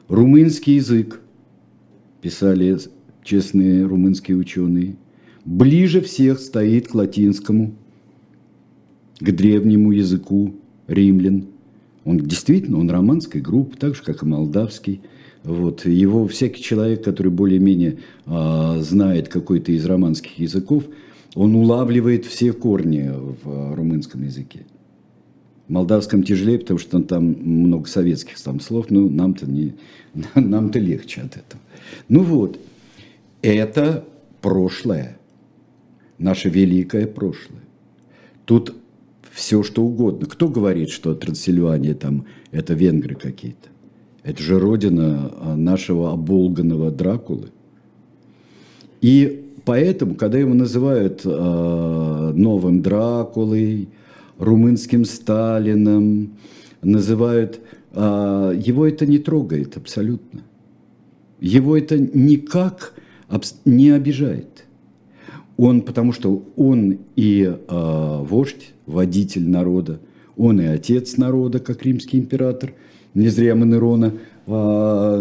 [0.09, 1.21] Румынский язык,
[2.21, 2.77] писали
[3.23, 4.97] честные румынские ученые,
[5.45, 7.77] ближе всех стоит к латинскому,
[9.21, 10.53] к древнему языку
[10.89, 11.47] римлян.
[12.05, 15.01] Он действительно, он романской группы, так же, как и молдавский.
[15.45, 15.85] Вот.
[15.85, 20.85] Его всякий человек, который более-менее э, знает какой-то из романских языков,
[21.35, 24.67] он улавливает все корни в румынском языке.
[25.69, 29.75] В молдавском тяжелее, потому что там много советских там слов, но нам-то не,
[30.35, 31.61] нам-то легче от этого.
[32.09, 32.59] Ну вот,
[33.43, 34.05] это
[34.41, 35.19] прошлое
[36.19, 37.63] наше великое прошлое.
[38.45, 38.75] Тут
[39.31, 40.27] все что угодно.
[40.27, 43.69] Кто говорит, что Трансильвания там это венгры какие-то?
[44.25, 47.51] Это же родина а, нашего оболганного Дракулы.
[49.03, 53.89] И поэтому, когда его называют э, новым Дракулой,
[54.39, 56.39] румынским Сталином,
[56.81, 57.61] называют,
[57.93, 60.41] э, его это не трогает абсолютно.
[61.39, 62.95] Его это никак
[63.67, 64.65] не обижает.
[65.59, 70.01] Он, потому что он и вождь, водитель народа,
[70.37, 72.73] он и отец народа, как римский император.
[73.15, 74.13] Не зря мы Нерона,
[74.47, 74.51] э,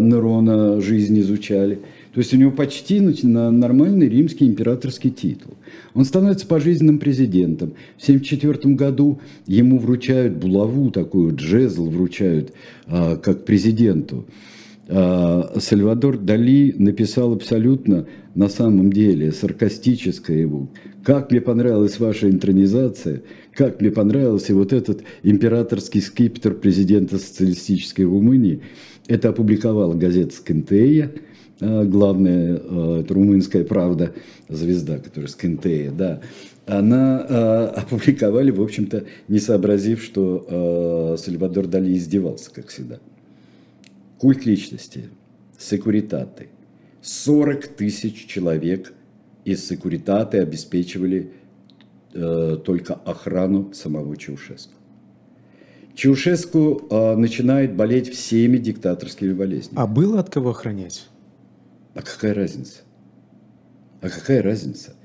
[0.01, 1.79] Нерона жизнь изучали.
[2.13, 5.55] То есть у него почти нормальный римский императорский титул.
[5.95, 7.73] Он становится пожизненным президентом.
[7.97, 12.53] В 1974 году ему вручают булаву, такую джезл вручают,
[12.87, 14.25] э, как президенту.
[14.89, 20.69] А, Сальвадор Дали написал абсолютно на самом деле саркастическое его.
[21.03, 23.21] Как мне понравилась ваша интронизация,
[23.53, 28.61] как мне понравился вот этот императорский скипетр президента социалистической Румынии.
[29.07, 31.11] Это опубликовала газета «Скентея»,
[31.61, 34.11] а, главная а, это румынская правда,
[34.49, 36.21] звезда, которая Скентея, да.
[36.65, 42.99] Она опубликовали, в общем-то, не сообразив, что Сальвадор Дали издевался, как всегда.
[44.23, 45.09] Культ личности,
[45.59, 46.47] секуритаты.
[47.01, 48.93] 40 тысяч человек
[49.43, 51.33] из секуритаты обеспечивали
[52.13, 54.71] э, только охрану самого Чаушеску.
[55.93, 59.77] Чаушеску э, начинает болеть всеми диктаторскими болезнями.
[59.77, 61.09] А было от кого охранять?
[61.93, 62.83] А какая разница?
[63.99, 64.95] А какая разница?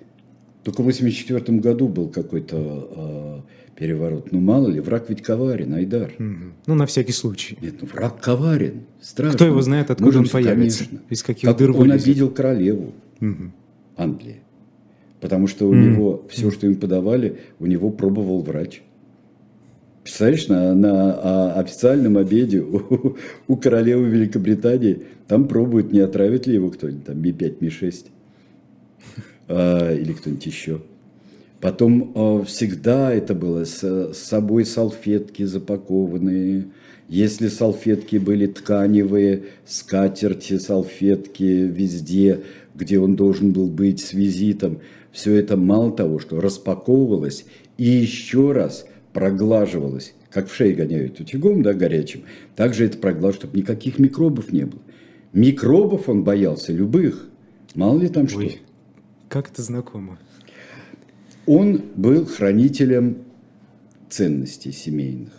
[0.62, 3.40] Только в 1984 году был какой-то э,
[3.78, 4.32] переворот.
[4.32, 6.12] Ну, мало ли, враг ведь коварен, Айдар.
[6.18, 6.52] Угу.
[6.66, 7.56] Ну, на всякий случай.
[7.60, 9.36] Нет, ну, враг коварен, страшно.
[9.36, 10.84] Кто его знает, откуда Можем, он появится?
[10.84, 11.06] Конечно.
[11.08, 12.06] Из каких как дыр он вылезет?
[12.06, 13.52] обидел королеву угу.
[13.96, 14.40] Англии.
[15.20, 15.78] Потому что у mm.
[15.78, 18.82] него все, что им подавали, у него пробовал врач.
[20.04, 23.16] Представляешь, на, на а, официальном обеде у,
[23.48, 28.06] у королевы Великобритании там пробуют, не отравит ли его кто-нибудь, там Ми-5, Ми-6
[29.48, 30.80] а, или кто-нибудь еще.
[31.60, 36.68] Потом а, всегда это было с, с собой салфетки запакованные.
[37.08, 42.42] Если салфетки были тканевые, скатерти, салфетки везде,
[42.74, 48.52] где он должен был быть с визитом, все это мало того, что распаковывалось и еще
[48.52, 52.22] раз проглаживалось, как в шее гоняют утюгом, да, горячим,
[52.54, 54.82] также это проглаживалось, чтобы никаких микробов не было.
[55.32, 57.28] Микробов он боялся, любых.
[57.74, 58.58] Мало ли там Ой, что.
[59.28, 60.18] Как это знакомо.
[61.48, 63.16] Он был хранителем
[64.10, 65.32] ценностей семейных.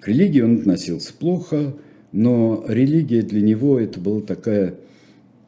[0.00, 1.76] К религии он относился плохо,
[2.10, 4.74] но религия для него это была такая,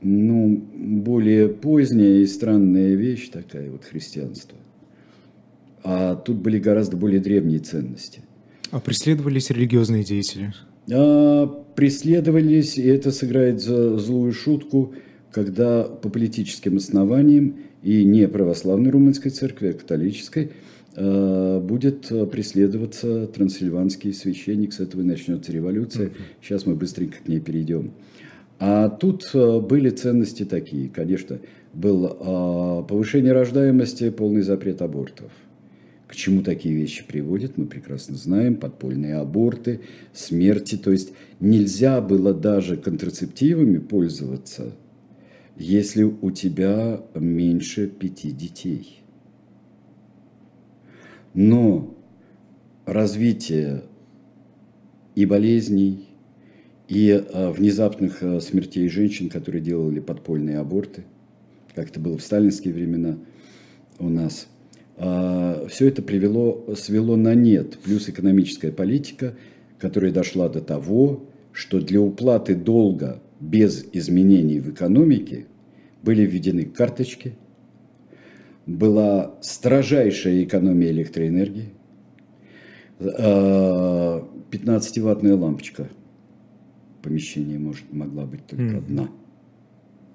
[0.01, 4.57] ну, более поздняя и странная вещь, такая вот христианство.
[5.83, 8.21] А тут были гораздо более древние ценности.
[8.71, 10.55] А преследовались религиозные деятели?
[10.93, 14.95] А, преследовались, и это сыграет за злую шутку,
[15.33, 20.53] когда по политическим основаниям и не православной румынской церкви, а католической,
[20.97, 26.11] а, будет преследоваться трансильванский священник, с этого и начнется революция.
[26.43, 27.93] Сейчас мы быстренько к ней перейдем.
[28.59, 31.39] А тут а, были ценности такие, конечно,
[31.75, 35.31] был повышение рождаемости, полный запрет абортов.
[36.09, 39.83] К чему такие вещи приводят, мы прекрасно знаем, подпольные аборты,
[40.15, 40.77] смерти.
[40.77, 44.73] То есть нельзя было даже контрацептивами пользоваться–
[45.59, 49.03] если у тебя меньше пяти детей.
[51.35, 51.95] Но
[52.87, 53.83] развитие
[55.15, 56.07] и болезней,
[56.87, 61.05] и а, внезапных а, смертей женщин, которые делали подпольные аборты,
[61.75, 63.19] как это было в сталинские времена
[63.99, 64.47] у нас,
[64.97, 67.79] а, все это привело, свело на нет.
[67.79, 69.35] Плюс экономическая политика,
[69.79, 75.47] которая дошла до того, что для уплаты долга без изменений в экономике
[76.03, 77.35] были введены карточки,
[78.67, 81.73] была строжайшая экономия электроэнергии,
[82.99, 85.89] 15-ваттная лампочка
[86.99, 88.79] в помещении может, могла быть только mm.
[88.79, 89.09] одна.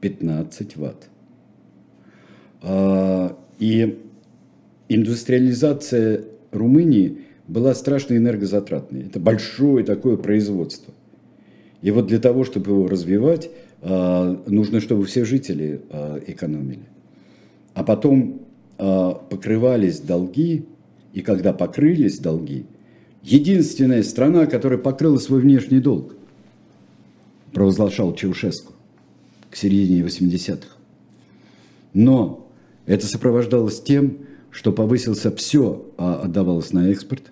[0.02, 1.10] 15 ватт.
[2.62, 4.04] А, и
[4.90, 9.04] индустриализация Румынии была страшно энергозатратной.
[9.04, 10.93] Это большое такое производство.
[11.84, 16.86] И вот для того, чтобы его развивать, а, нужно, чтобы все жители а, экономили.
[17.74, 18.40] А потом
[18.78, 20.66] а, покрывались долги,
[21.12, 22.66] и когда покрылись долги,
[23.22, 26.16] единственная страна, которая покрыла свой внешний долг,
[27.52, 28.72] провозглашал Чаушеску
[29.50, 30.78] к середине 80-х.
[31.94, 32.48] Но
[32.86, 34.20] это сопровождалось тем,
[34.52, 37.24] что повысился все, отдавалось на экспорт,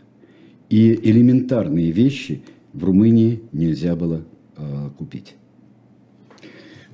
[0.70, 2.42] и элементарные вещи
[2.74, 4.24] в Румынии нельзя было
[4.98, 5.36] купить.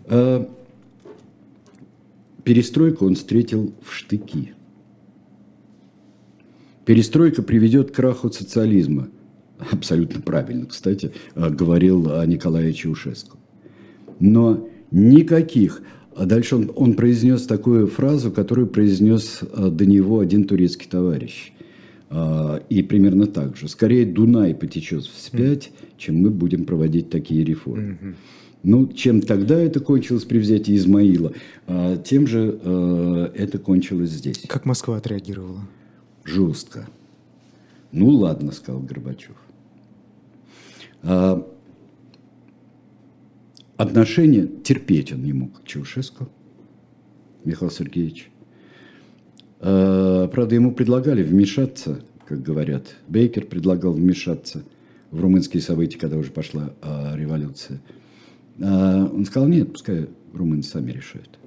[0.05, 0.49] А
[2.43, 4.53] перестройку он встретил в штыки.
[6.85, 9.09] Перестройка приведет к краху социализма.
[9.71, 13.37] Абсолютно правильно, кстати, а, говорил Николай Чаушеску.
[14.19, 15.81] Но никаких.
[16.15, 21.51] А дальше он, он произнес такую фразу, которую произнес а, до него один турецкий товарищ.
[22.09, 23.67] И примерно так же.
[23.67, 28.15] Скорее Дунай потечет вспять, чем мы будем проводить такие реформы.
[28.63, 31.31] Ну, чем тогда это кончилось при взятии Измаила,
[31.67, 34.39] а, тем же а, это кончилось здесь.
[34.47, 35.61] Как Москва отреагировала?
[36.25, 36.87] Жестко.
[37.91, 39.35] Ну ладно, сказал Горбачев.
[41.03, 41.47] А,
[43.77, 46.27] отношения терпеть он не мог к Чаушеску,
[47.45, 48.29] Михаил Сергеевич.
[49.59, 52.95] А, правда, ему предлагали вмешаться, как говорят.
[53.07, 54.63] Бейкер предлагал вмешаться
[55.11, 57.81] в румынские события, когда уже пошла а, революция.
[58.61, 61.39] А он сказал, нет, пускай румыны сами решают.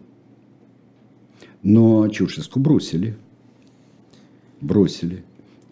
[1.62, 3.16] Но Чаушеску бросили.
[4.60, 5.24] Бросили.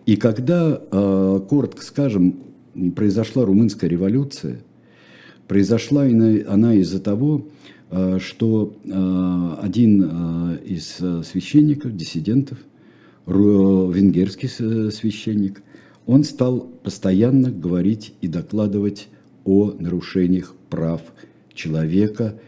[0.07, 2.41] И когда, а, коротко скажем,
[2.95, 4.61] произошла румынская революция,
[5.49, 7.47] произошла она из-за того,
[7.91, 12.59] что а, один из священников, диссидентов,
[13.27, 15.63] венгерский священник,
[16.07, 19.09] он стал постоянно говорить и докладывать
[19.45, 21.03] о нарушениях прав
[21.55, 22.39] человека,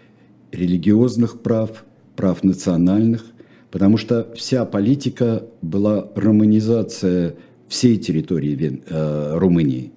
[0.53, 1.85] религиозных прав,
[2.17, 3.25] прав национальных,
[3.71, 7.35] потому что вся политика была романизация
[7.69, 9.93] всей территории Вен, э, Румынии.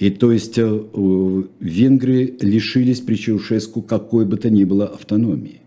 [0.00, 5.60] И то есть э, венгры лишились при Чаушеску какой бы то ни было автономии.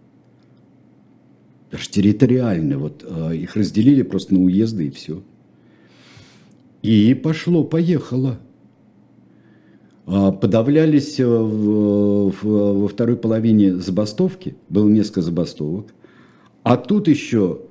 [1.72, 2.80] Даже территориально.
[2.80, 5.22] Вот, э, их разделили просто на уезды и все.
[6.82, 8.40] И пошло-поехало.
[10.08, 15.94] А, подавлялись э, в, в, во второй половине забастовки, было несколько забастовок,
[16.64, 17.62] а тут еще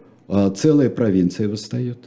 [0.54, 1.98] целая провинция восстает.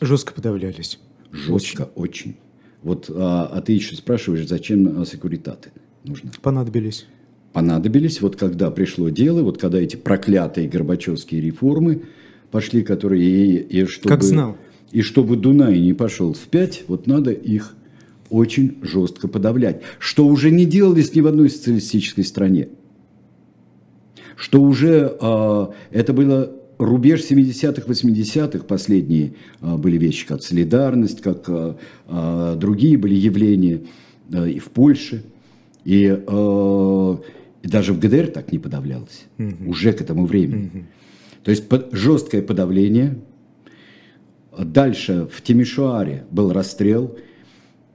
[0.00, 0.98] Жестко подавлялись.
[1.30, 2.30] Жестко, очень.
[2.30, 2.41] очень.
[2.82, 5.70] Вот, а, а ты еще спрашиваешь, зачем секуритаты
[6.04, 6.30] нужны?
[6.40, 7.06] Понадобились.
[7.52, 12.02] Понадобились, вот когда пришло дело, вот когда эти проклятые горбачевские реформы
[12.50, 14.08] пошли, которые и, и чтобы...
[14.08, 14.56] Как знал.
[14.90, 17.74] И чтобы Дунай не пошел вспять, вот надо их
[18.30, 19.82] очень жестко подавлять.
[19.98, 22.68] Что уже не делалось ни в одной социалистической стране.
[24.36, 26.52] Что уже э, это было
[26.84, 31.74] рубеж 70-х, 80-х, последние э, были вещи, как солидарность, как э,
[32.08, 33.82] э, другие были явления
[34.32, 35.24] э, и в Польше.
[35.84, 39.24] И, и даже в ГДР так не подавлялось.
[39.38, 39.70] Угу.
[39.70, 40.70] Уже к этому времени.
[40.72, 40.84] Угу.
[41.42, 43.18] То есть под, жесткое подавление.
[44.56, 47.16] Дальше в Тимишуаре был расстрел–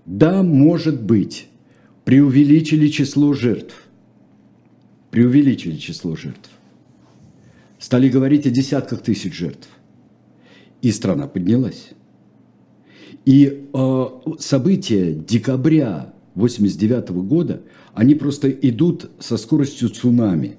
[0.07, 1.49] да, может быть,
[2.05, 3.75] преувеличили число жертв.
[5.11, 6.49] Преувеличили число жертв.
[7.79, 9.67] Стали говорить о десятках тысяч жертв.
[10.81, 11.89] И страна поднялась.
[13.25, 14.05] И э,
[14.39, 17.61] события декабря 89 года,
[17.93, 20.57] они просто идут со скоростью цунами.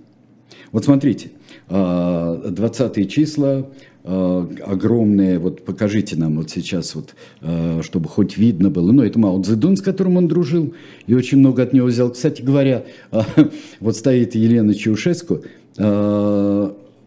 [0.72, 1.30] Вот смотрите,
[1.68, 3.70] 20 э, числа,
[4.10, 8.90] Э, огромные, вот покажите нам вот сейчас, вот, э, чтобы хоть видно было.
[8.90, 10.72] Ну, это Мао Цзэдун, с которым он дружил,
[11.06, 12.10] и очень много от него взял.
[12.10, 12.86] Кстати говоря,
[13.80, 15.42] вот стоит Елена Чаушеску,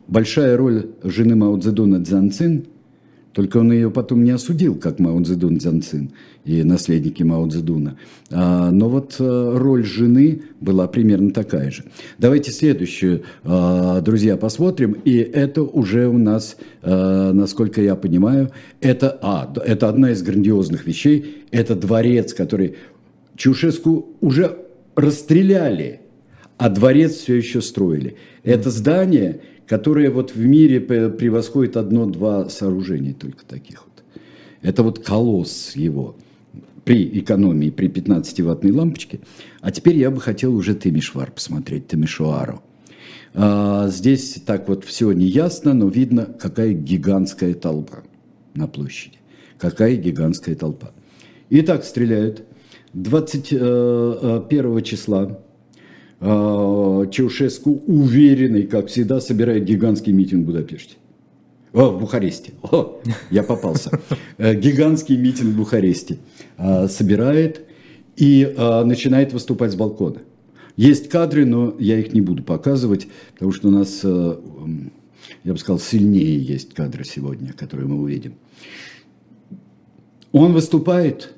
[0.08, 2.66] большая роль жены Мао Цзэдуна Цзянцин–
[3.34, 6.12] только он ее потом не осудил, как Мао Цзэдун Цзянцин
[6.44, 7.98] и наследники Мао Цзэдуна.
[8.30, 11.86] А, но вот а, роль жены была примерно такая же.
[12.18, 14.98] Давайте следующую, а, друзья, посмотрим.
[15.06, 20.86] И это уже у нас, а, насколько я понимаю, это, а, это одна из грандиозных
[20.86, 21.46] вещей.
[21.52, 22.76] Это дворец, который
[23.38, 24.58] Чушеску уже
[24.96, 26.02] расстреляли,
[26.58, 28.18] а дворец все еще строили.
[28.44, 34.04] Это здание которые вот в мире превосходит одно-два сооружения только таких вот.
[34.62, 36.16] Это вот колосс его
[36.84, 39.20] при экономии, при 15-ваттной лампочке.
[39.62, 42.62] А теперь я бы хотел уже Тимишвар посмотреть, Тимишуару.
[43.34, 48.04] А, здесь так вот все не ясно, но видно, какая гигантская толпа
[48.54, 49.18] на площади.
[49.58, 50.92] Какая гигантская толпа.
[51.50, 52.44] Итак, стреляют.
[52.94, 55.40] 21 э, э, числа
[56.22, 60.96] Чаушеску уверенный, как всегда, собирает гигантский митинг в Будапеште.
[61.74, 62.52] О, в Бухаресте.
[62.64, 64.00] О, я попался.
[64.38, 66.20] Э, гигантский митинг в Бухаресте.
[66.58, 67.62] А, собирает
[68.18, 70.18] и а, начинает выступать с балкона.
[70.76, 74.38] Есть кадры, но я их не буду показывать, потому что у нас, э,
[75.44, 78.36] я бы сказал, сильнее есть кадры сегодня, которые мы увидим.
[80.32, 81.34] Он выступает,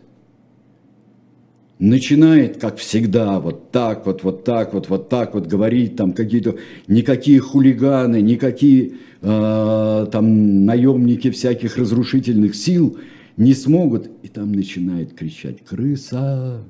[1.80, 6.58] начинает, как всегда, вот так вот, вот так вот, вот так вот говорить, там какие-то,
[6.88, 12.98] никакие хулиганы, никакие э, там наемники всяких разрушительных сил
[13.38, 14.10] не смогут.
[14.22, 16.64] И там начинает кричать «крыса!»,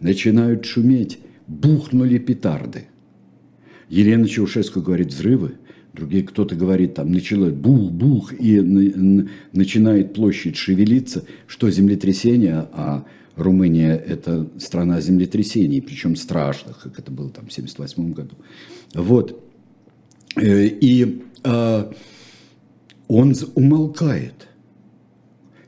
[0.00, 2.86] начинают шуметь, бухнули петарды.
[3.88, 5.52] Елена Чаушеску говорит «взрывы»,
[5.92, 8.60] другие кто-то говорит, там началось бух-бух, и
[9.52, 13.04] начинает площадь шевелиться, что землетрясение, а
[13.36, 18.36] Румыния– это страна землетрясений, причем страшных, как это было там в 1978 году.
[18.94, 19.42] Вот.
[20.36, 21.92] Э, и э,
[23.08, 24.48] он умолкает.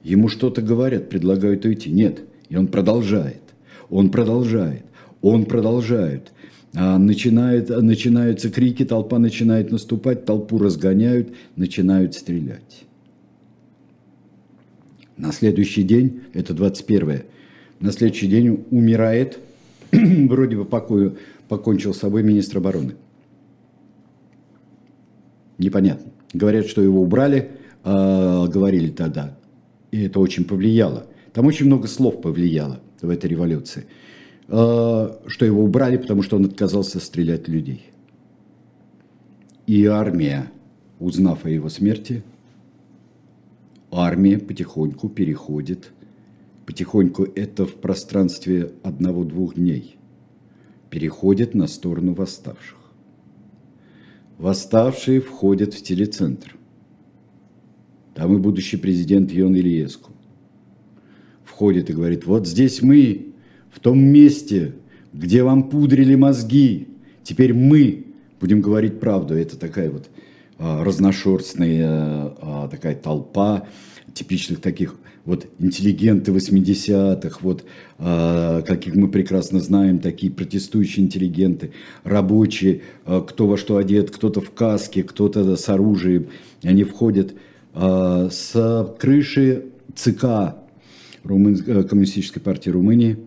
[0.05, 1.91] Ему что-то говорят, предлагают уйти.
[1.91, 2.21] Нет.
[2.49, 3.43] И он продолжает.
[3.91, 4.85] Он продолжает.
[5.21, 6.33] Он продолжает.
[6.75, 12.85] А, начинает, начинаются крики, толпа начинает наступать, толпу разгоняют, начинают стрелять.
[15.17, 17.23] На следующий день, это 21
[17.87, 19.39] на следующий день умирает,
[19.93, 21.17] вроде бы покою,
[21.49, 22.97] покончил с собой министр обороны.
[25.59, 26.13] Непонятно.
[26.35, 27.53] Говорят, что его убрали,
[27.85, 29.39] э, говорили тогда.
[29.93, 31.07] И это очень повлияло.
[31.33, 33.87] Там очень много слов повлияло в этой революции.
[34.49, 37.87] Э, что его убрали, потому что он отказался стрелять людей.
[39.69, 40.51] И армия,
[40.99, 42.25] узнав о его смерти,
[43.93, 45.93] армия потихоньку переходит,
[46.67, 49.97] потихоньку это в пространстве одного-двух дней,
[50.91, 52.77] переходит на сторону восставших.
[54.39, 56.57] Восставшие входят в телецентр.
[58.15, 60.13] Там и будущий президент Йон Ильеску.
[61.45, 63.35] Входит и говорит, вот здесь мы,
[63.71, 64.75] в том месте,
[65.13, 66.89] где вам пудрили мозги,
[67.23, 68.07] теперь мы
[68.41, 69.35] будем говорить правду.
[69.35, 70.11] Это такая вот
[70.59, 73.67] а, разношерстная а, такая толпа
[74.17, 74.97] типичных таких
[75.27, 77.65] вот интеллигенты 80-х, вот
[77.99, 84.41] э, каких мы прекрасно знаем, такие протестующие интеллигенты, рабочие, э, кто во что одет, кто-то
[84.41, 86.29] в каске, кто-то с оружием,
[86.63, 87.35] они входят
[87.75, 90.57] э, с крыши ЦК
[91.23, 93.19] Румын, Коммунистической партии Румынии,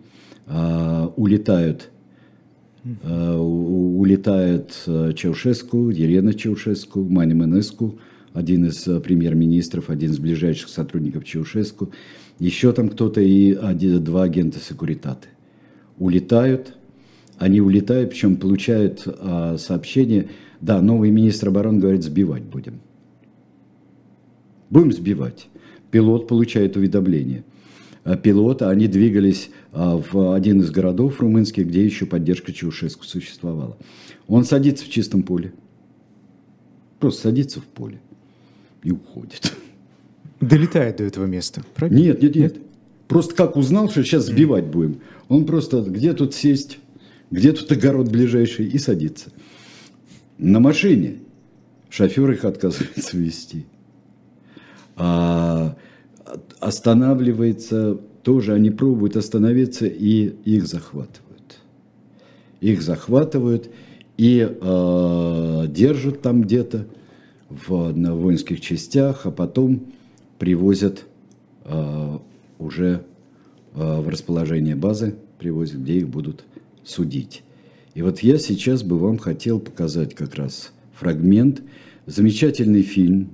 [0.48, 1.92] э, улетают
[3.06, 4.72] улетает
[5.16, 8.00] Чаушеску, Елена Чаушеску, Мани Менеску,
[8.34, 11.92] один из э, премьер-министров, один из ближайших сотрудников Чаушеску,
[12.38, 15.28] еще там кто-то и один, два агента секуритаты.
[15.98, 16.76] Улетают,
[17.38, 20.30] они улетают, причем получают а, сообщение,
[20.62, 22.80] да, новый министр обороны говорит, сбивать будем.
[24.70, 25.48] Будем сбивать.
[25.92, 27.44] Пилот получает уведомление.
[28.04, 33.78] А они двигались а, в один из городов румынских, где еще поддержка Чаушеску существовала.
[34.28, 35.52] Он садится в чистом поле.
[37.00, 38.00] Просто садится в поле
[38.84, 39.54] и уходит.
[40.42, 42.00] Долетает до этого места, правильно?
[42.00, 42.58] Нет, нет, нет.
[43.08, 46.80] Просто как узнал, что сейчас сбивать будем, он просто где тут сесть,
[47.32, 49.32] где тут огород ближайший и садится.
[50.38, 51.18] На машине
[51.90, 53.66] шофер их отказывается вести.
[54.96, 55.76] А
[56.60, 61.60] останавливается тоже, они пробуют остановиться и их захватывают.
[62.62, 63.70] Их захватывают
[64.18, 66.86] и э, держат там где-то
[67.50, 69.88] в, на воинских частях, а потом
[70.38, 71.06] привозят
[71.66, 72.18] э,
[72.60, 73.04] уже
[73.74, 76.46] э, в расположение базы, привозят, где их будут
[76.84, 77.44] судить.
[77.96, 81.64] И вот я сейчас бы вам хотел показать как раз фрагмент,
[82.06, 83.32] замечательный фильм.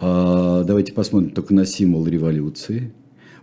[0.00, 2.92] Э, давайте посмотрим только на символ революции,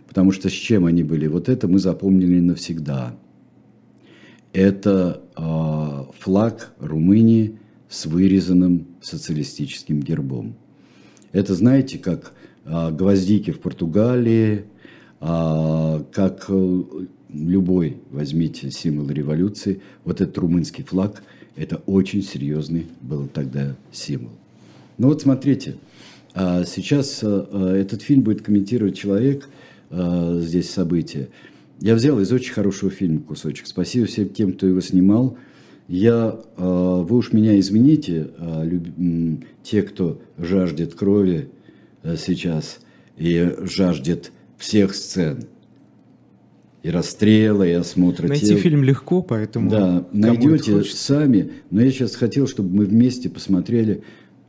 [0.06, 1.26] потому что с чем они были?
[1.26, 3.16] Вот это мы запомнили навсегда.
[4.52, 7.58] Это э, флаг Румынии–
[7.88, 10.54] с вырезанным социалистическим гербом.
[11.32, 12.32] Это, знаете, как
[12.64, 14.64] а, гвоздики в Португалии,
[15.20, 16.82] а, как э,
[17.30, 21.22] любой, возьмите символ революции, вот этот румынский флаг,
[21.56, 24.32] это очень серьезный был тогда символ.
[24.96, 25.76] Ну вот смотрите,
[26.34, 29.48] а, сейчас э, этот фильм будет комментировать человек,
[29.90, 31.30] здесь события.
[31.80, 33.66] Я взял из очень хорошего фильма кусочек.
[33.66, 35.38] Спасибо всем тем, кто его снимал.
[35.88, 38.68] Я, а, вы уж меня извините, а,
[39.62, 41.48] те, кто жаждет крови
[42.02, 42.80] э, сейчас
[43.16, 45.44] и жаждет всех сцен,
[46.82, 48.58] и расстрела, и осмотра Найти тел.
[48.58, 49.70] фильм легко, поэтому...
[49.70, 54.02] Да, найдете сами, но я сейчас хотел, чтобы мы вместе посмотрели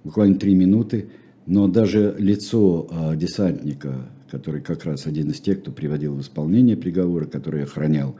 [0.03, 1.07] буквально три минуты,
[1.45, 6.75] но даже лицо а, десантника, который как раз один из тех, кто приводил в исполнение
[6.75, 8.15] приговора, который охранял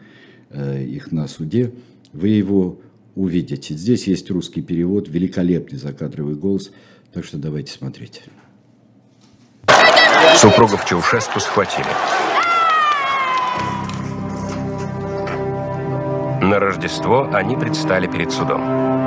[0.50, 1.74] э, их на суде,
[2.14, 2.80] вы его
[3.16, 3.74] увидите.
[3.76, 6.72] Здесь есть русский перевод, великолепный закадровый голос,
[7.14, 8.24] так что давайте смотреть.
[10.36, 11.86] Супругов Чаушеску схватили.
[16.42, 18.99] На Рождество они предстали перед судом.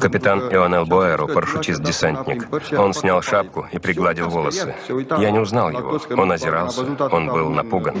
[0.00, 2.48] Капитан Ионел Боэру, парашютист-десантник.
[2.78, 4.74] Он снял шапку и пригладил волосы.
[5.18, 6.00] Я не узнал его.
[6.16, 6.82] Он озирался.
[7.10, 7.96] Он был напуган.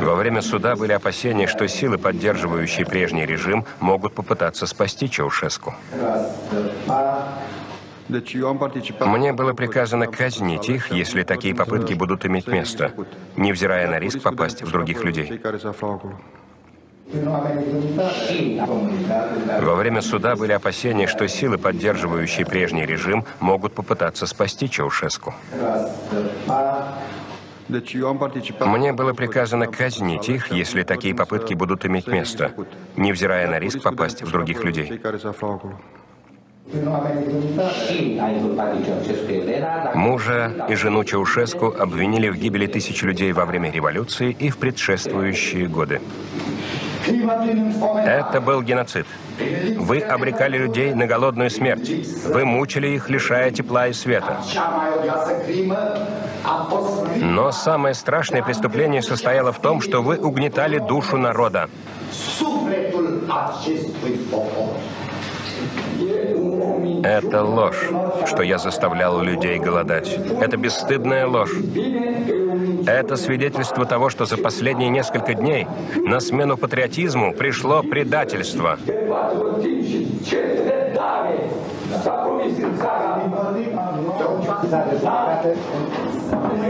[0.00, 5.74] Во время суда были опасения, что силы, поддерживающие прежний режим, могут попытаться спасти Чаушеску.
[9.00, 12.92] Мне было приказано казнить их, если такие попытки будут иметь место,
[13.36, 15.40] невзирая на риск попасть в других людей.
[19.60, 25.34] Во время суда были опасения, что силы, поддерживающие прежний режим, могут попытаться спасти Чаушеску.
[28.60, 32.52] Мне было приказано казнить их, если такие попытки будут иметь место,
[32.96, 35.00] невзирая на риск попасть в других людей.
[39.94, 45.66] Мужа и жену Чаушеску обвинили в гибели тысяч людей во время революции и в предшествующие
[45.66, 46.00] годы.
[47.06, 49.06] Это был геноцид.
[49.78, 51.90] Вы обрекали людей на голодную смерть.
[52.26, 54.38] Вы мучили их, лишая тепла и света.
[57.16, 61.68] Но самое страшное преступление состояло в том, что вы угнетали душу народа.
[67.02, 67.88] Это ложь,
[68.26, 70.08] что я заставлял людей голодать.
[70.40, 71.54] Это бесстыдная ложь.
[72.86, 78.78] Это свидетельство того, что за последние несколько дней на смену патриотизму пришло предательство.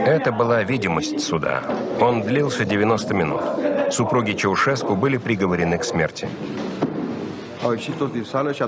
[0.07, 1.63] Это была видимость суда.
[2.01, 3.43] Он длился 90 минут.
[3.91, 6.29] Супруги Чаушеску были приговорены к смерти.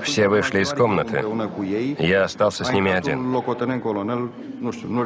[0.03, 1.23] Все вышли из комнаты.
[1.99, 3.33] Я остался с ними один.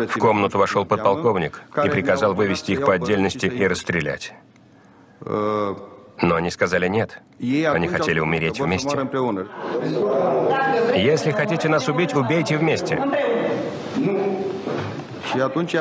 [0.07, 4.33] В комнату вошел подполковник и приказал вывести их по отдельности и расстрелять.
[6.19, 7.21] Но они сказали нет.
[7.39, 8.97] Они хотели умереть вместе.
[10.95, 12.99] Если хотите нас убить, убейте вместе.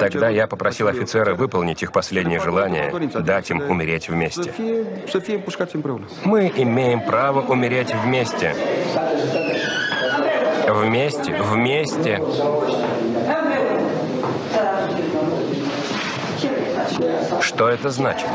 [0.00, 4.52] Тогда я попросил офицера выполнить их последнее желание, дать им умереть вместе.
[6.24, 8.54] Мы имеем право умереть вместе.
[10.68, 12.20] Вместе, вместе.
[17.40, 18.28] Что это значит?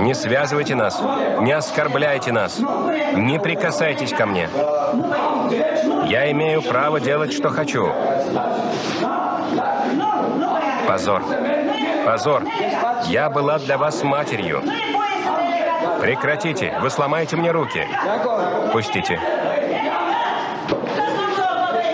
[0.00, 1.00] Не связывайте нас,
[1.40, 2.58] не оскорбляйте нас,
[3.14, 4.48] не прикасайтесь ко мне.
[6.08, 7.92] Я имею право делать, что хочу.
[10.86, 11.22] Позор.
[12.04, 12.44] Позор.
[13.06, 14.62] Я была для вас матерью.
[16.00, 16.78] Прекратите.
[16.80, 17.86] Вы сломаете мне руки.
[18.72, 19.20] Пустите.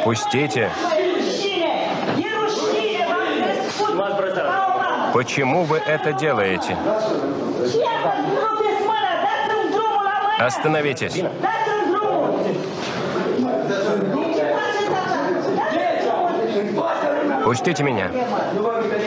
[0.05, 0.71] Пустите.
[5.15, 6.77] Почему вы это делаете?
[10.39, 11.23] Остановитесь.
[17.53, 18.11] Пустите меня.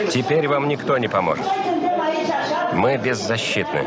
[0.08, 1.44] Теперь вам никто не поможет.
[2.76, 3.80] Мы беззащитны.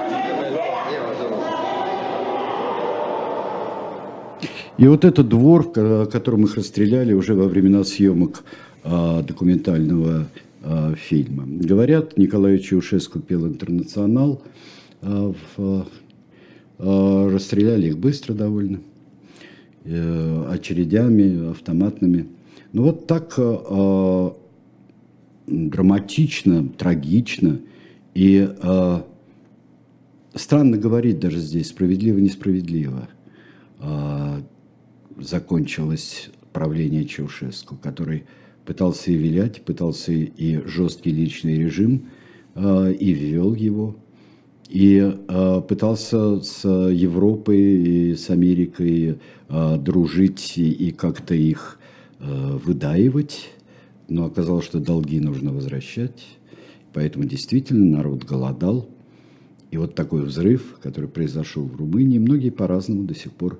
[4.78, 8.43] И вот этот двор, которым их расстреляли уже во времена съемок
[8.84, 10.28] а, документального
[10.62, 11.45] а, фильма.
[11.47, 14.41] Говорят, Николай Чаушеску пел «Интернационал»,
[15.01, 15.86] а, в,
[16.78, 18.82] расстреляли их быстро довольно,
[19.86, 22.28] э, очередями, автоматными.
[22.74, 23.38] Ну вот так
[25.50, 27.60] драматично, трагично.
[28.14, 29.06] И а,
[30.34, 33.08] странно говорить даже здесь, справедливо-несправедливо
[33.80, 34.41] а,
[35.18, 38.26] закончилось правление Чаушеску, который
[38.66, 42.10] пытался и вилять, пытался и жесткий личный режим,
[42.56, 43.95] э, и ввел его,
[44.68, 51.80] и э, пытался с Европой и с Америкой э, дружить и как-то их
[52.20, 53.50] выдаивать,
[54.10, 56.26] но оказалось, что долги нужно возвращать.
[56.93, 58.89] Поэтому действительно народ голодал.
[59.72, 63.60] И вот такой взрыв, который произошел в Румынии, многие по-разному до сих пор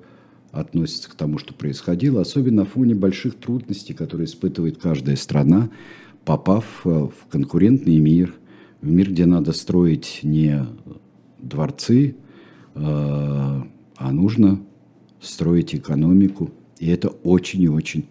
[0.50, 5.70] относится к тому, что происходило, особенно на фоне больших трудностей, которые испытывает каждая страна,
[6.24, 8.34] попав э, в конкурентный мир,
[8.82, 10.66] в мир, где надо строить не
[11.38, 12.16] дворцы,
[12.74, 14.60] э, а нужно
[15.20, 16.50] строить экономику.
[16.80, 18.06] И это очень и очень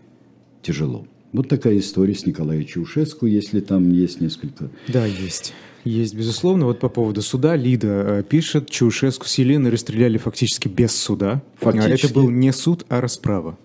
[0.62, 1.09] тяжело.
[1.32, 4.70] Вот такая история с Николаем Чаушеску, если там есть несколько...
[4.88, 5.54] Да, есть.
[5.84, 6.66] Есть, безусловно.
[6.66, 11.44] Вот по поводу суда Лида э, пишет, Чаушеску с Еленой расстреляли фактически без суда.
[11.58, 12.06] Фактически...
[12.06, 13.58] Это был не суд, а расправа.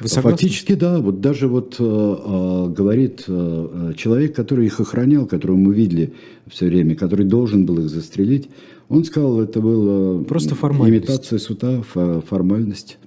[0.00, 0.98] Вы Фактически, да.
[1.00, 6.12] Вот даже вот э, э, говорит э, человек, который их охранял, которого мы видели
[6.48, 8.50] все время, который должен был их застрелить,
[8.88, 11.08] он сказал, это было просто формальность.
[11.08, 12.98] имитация суда, формальность,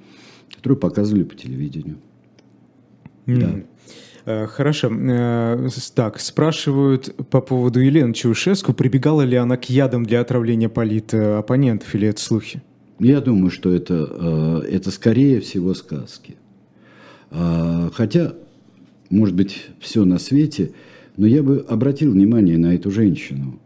[0.54, 1.98] которую показывали по телевидению.
[3.28, 3.40] Mm.
[3.40, 3.56] Да.
[4.26, 4.90] Э, хорошо.
[4.92, 11.94] Э, так, спрашивают по поводу Елены Чаушеску, прибегала ли она к ядам для отравления полит-оппонентов,
[11.96, 12.62] или это слухи?
[13.00, 14.08] Я думаю, что это,
[14.66, 16.36] э, это скорее всего сказки.
[17.32, 18.34] А, хотя,
[19.10, 20.72] может быть, все на свете,
[21.16, 23.60] но я бы обратил внимание на эту женщину.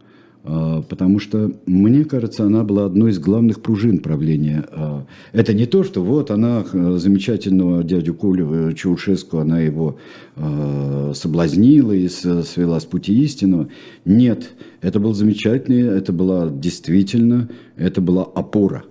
[0.46, 4.66] А, потому что, мне кажется, она была одной из главных пружин правления.
[4.70, 6.64] А, это не то, что вот она
[6.98, 9.96] замечательного дядю Колю э, Чаушеску, она его
[10.36, 13.68] а, соблазнила и свела с пути истинного.
[14.04, 14.50] Нет,
[14.82, 18.84] это был замечательный, это была действительно, это была опора.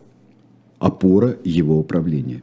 [0.80, 2.42] Опора его управления.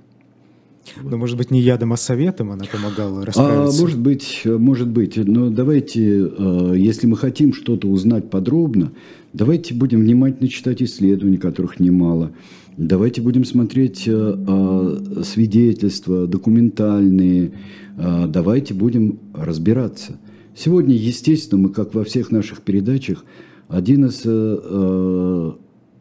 [1.02, 3.78] Но, может быть, не ядом, а советом она помогала расправиться?
[3.78, 5.16] А, может быть, может быть.
[5.16, 8.92] Но давайте, э, если мы хотим что-то узнать подробно,
[9.32, 12.32] давайте будем внимательно читать исследования, которых немало.
[12.76, 17.52] Давайте будем смотреть э, э, свидетельства документальные.
[17.96, 20.18] Давайте будем разбираться.
[20.56, 23.26] Сегодня, естественно, мы, как во всех наших передачах,
[23.68, 24.20] один из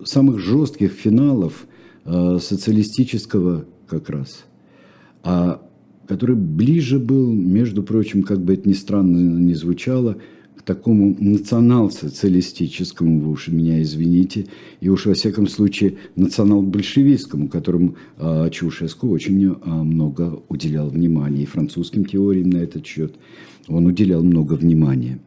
[0.07, 1.67] самых жестких финалов
[2.05, 4.45] социалистического как раз–
[5.23, 5.61] а
[6.07, 10.17] который ближе был, между прочим, как бы это ни странно ни звучало,
[10.55, 14.47] к такому национал-социалистическому, вы уж меня извините,
[14.81, 21.45] и уж во всяком случае национал-большевистскому, которому а, Чаушеску очень а, много уделял внимания, и
[21.45, 23.15] французским теориям на этот счет
[23.67, 25.19] он уделял много внимания.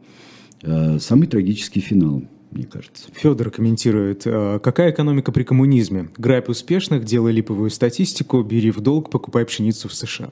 [0.63, 2.23] А, самый трагический финал–
[2.53, 3.09] мне кажется.
[3.13, 6.09] Федор комментирует, «А какая экономика при коммунизме?
[6.17, 10.29] Грабь успешных, делай липовую статистику, бери в долг, покупай пшеницу в США.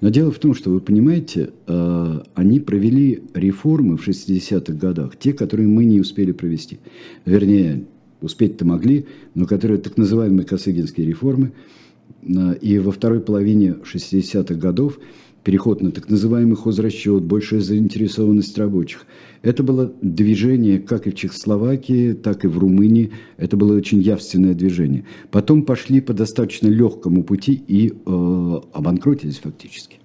[0.00, 5.32] Но дело в том, что вы понимаете, а, они провели реформы в 60-х годах, те,
[5.32, 6.80] которые мы не успели провести.
[7.24, 7.84] Вернее,
[8.20, 11.52] успеть-то могли, но которые так называемые косыгинские реформы.
[12.36, 14.98] А, и во второй половине 60-х годов
[15.44, 19.06] переход на так называемый хозрасчет, большая заинтересованность рабочих.
[19.42, 23.10] Это было движение как и в Чехословакии, так и в Румынии.
[23.36, 25.04] Это было очень явственное движение.
[25.30, 29.98] Потом пошли по достаточно легкому пути и э, обанкротились фактически.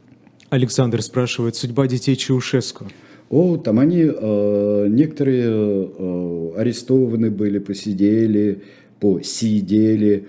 [0.50, 2.86] Александр спрашивает, судьба детей Чаушеску?
[3.30, 8.64] О, там они, э, некоторые э, арестованы были, посидели,
[9.00, 10.28] посидели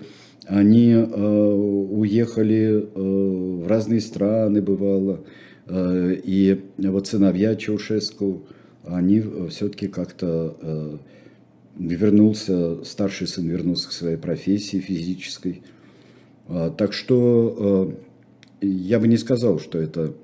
[0.49, 5.23] они э, уехали э, в разные страны, бывало.
[5.67, 8.47] Э, и вот сыновья Чаушеску,
[8.83, 10.99] они все-таки как-то
[11.77, 15.61] вернулся, старший сын вернулся к своей профессии физической.
[16.47, 17.95] Э, так что
[18.59, 20.15] я бы не сказал, что это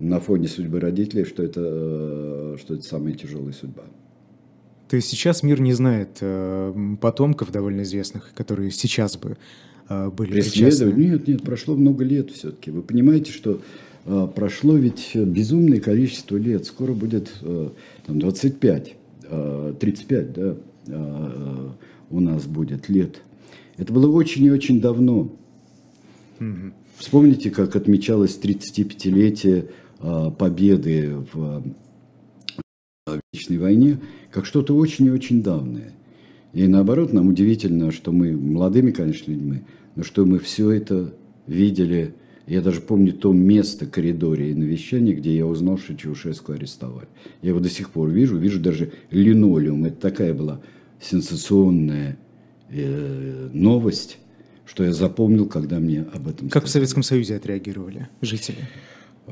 [0.00, 3.84] на фоне судьбы родителей, что это, что это самая тяжелая судьба.
[4.90, 9.36] То есть сейчас мир не знает э, потомков довольно известных, которые сейчас бы
[9.88, 10.96] э, были Преследовать?
[10.96, 12.72] Нет, нет, прошло много лет все-таки.
[12.72, 13.60] Вы понимаете, что
[14.04, 16.66] э, прошло ведь безумное количество лет.
[16.66, 17.68] Скоро будет э,
[18.04, 18.94] там, 25,
[19.30, 20.56] э, 35, да,
[20.88, 21.68] э,
[22.10, 23.22] у нас будет лет.
[23.76, 25.30] Это было очень и очень давно.
[26.40, 26.72] Угу.
[26.96, 29.68] Вспомните, как отмечалось 35-летие
[30.00, 31.62] э, победы в
[33.32, 33.98] Вечной войне
[34.30, 35.92] как что-то очень и очень давнее.
[36.52, 39.60] И наоборот, нам удивительно, что мы молодыми, конечно, людьми,
[39.94, 41.14] но что мы все это
[41.46, 42.14] видели.
[42.46, 47.06] Я даже помню то место, коридоре и навещание, где я узнал, что Чаушеску арестовали.
[47.42, 49.84] Я его до сих пор вижу, вижу даже линолеум.
[49.84, 50.60] Это такая была
[51.00, 52.18] сенсационная
[52.70, 54.18] э, новость,
[54.66, 56.66] что я запомнил, когда мне об этом Как сказали.
[56.66, 58.58] в Советском Союзе отреагировали жители?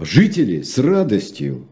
[0.01, 1.66] Жители с радостью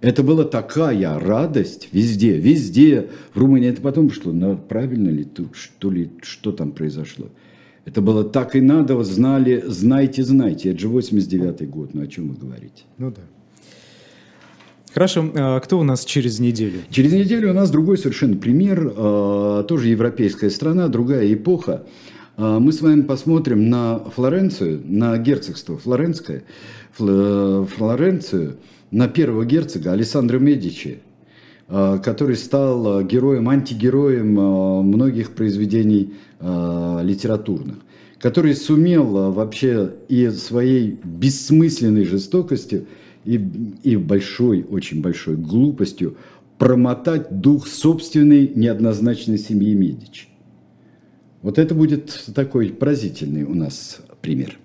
[0.00, 3.10] это была такая радость везде, везде.
[3.34, 7.26] В Румынии это потом что, ну, правильно ли, что ли, что там произошло?
[7.84, 10.70] Это было так и надо, знали, знайте, знайте.
[10.70, 12.84] Это же 89-й год, ну о чем вы говорите?
[12.98, 13.22] Ну да.
[14.92, 16.80] Хорошо, а кто у нас через неделю?
[16.90, 21.84] Через неделю у нас другой совершенно пример, а, тоже европейская страна, другая эпоха.
[22.36, 26.42] А, мы с вами посмотрим на Флоренцию, на герцогство Флоренское,
[26.96, 28.56] Флоренцию,
[28.90, 31.00] на первого герцога Александра Медичи,
[31.68, 37.76] а, который стал а, героем, антигероем а, многих произведений литературных,
[38.18, 42.86] который сумел вообще и своей бессмысленной жестокостью,
[43.26, 43.34] и,
[43.82, 46.16] и большой, очень большой глупостью
[46.56, 50.28] промотать дух собственной неоднозначной семьи Медичи.
[51.42, 54.58] Вот это будет такой поразительный у нас пример.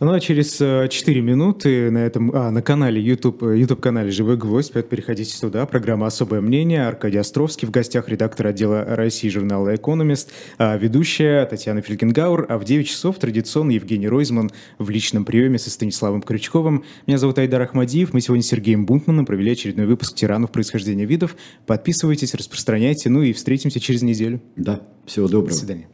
[0.00, 4.12] Ну а через 4 э, минуты на этом, а, на канале YouTube, э, YouTube канале
[4.12, 9.74] «Живой гвоздь», переходите сюда, программа «Особое мнение», Аркадий Островский, в гостях редактор отдела России журнала
[9.74, 15.58] «Экономист», а ведущая Татьяна Фелькенгауэр, а в 9 часов традиционно Евгений Ройзман в личном приеме
[15.58, 16.84] со Станиславом Крючковым.
[17.08, 21.34] Меня зовут Айдар Ахмадиев, мы сегодня с Сергеем Бунтманом провели очередной выпуск «Тиранов происхождения видов».
[21.66, 24.40] Подписывайтесь, распространяйте, ну и встретимся через неделю.
[24.54, 25.48] Да, всего доброго.
[25.48, 25.88] До свидания.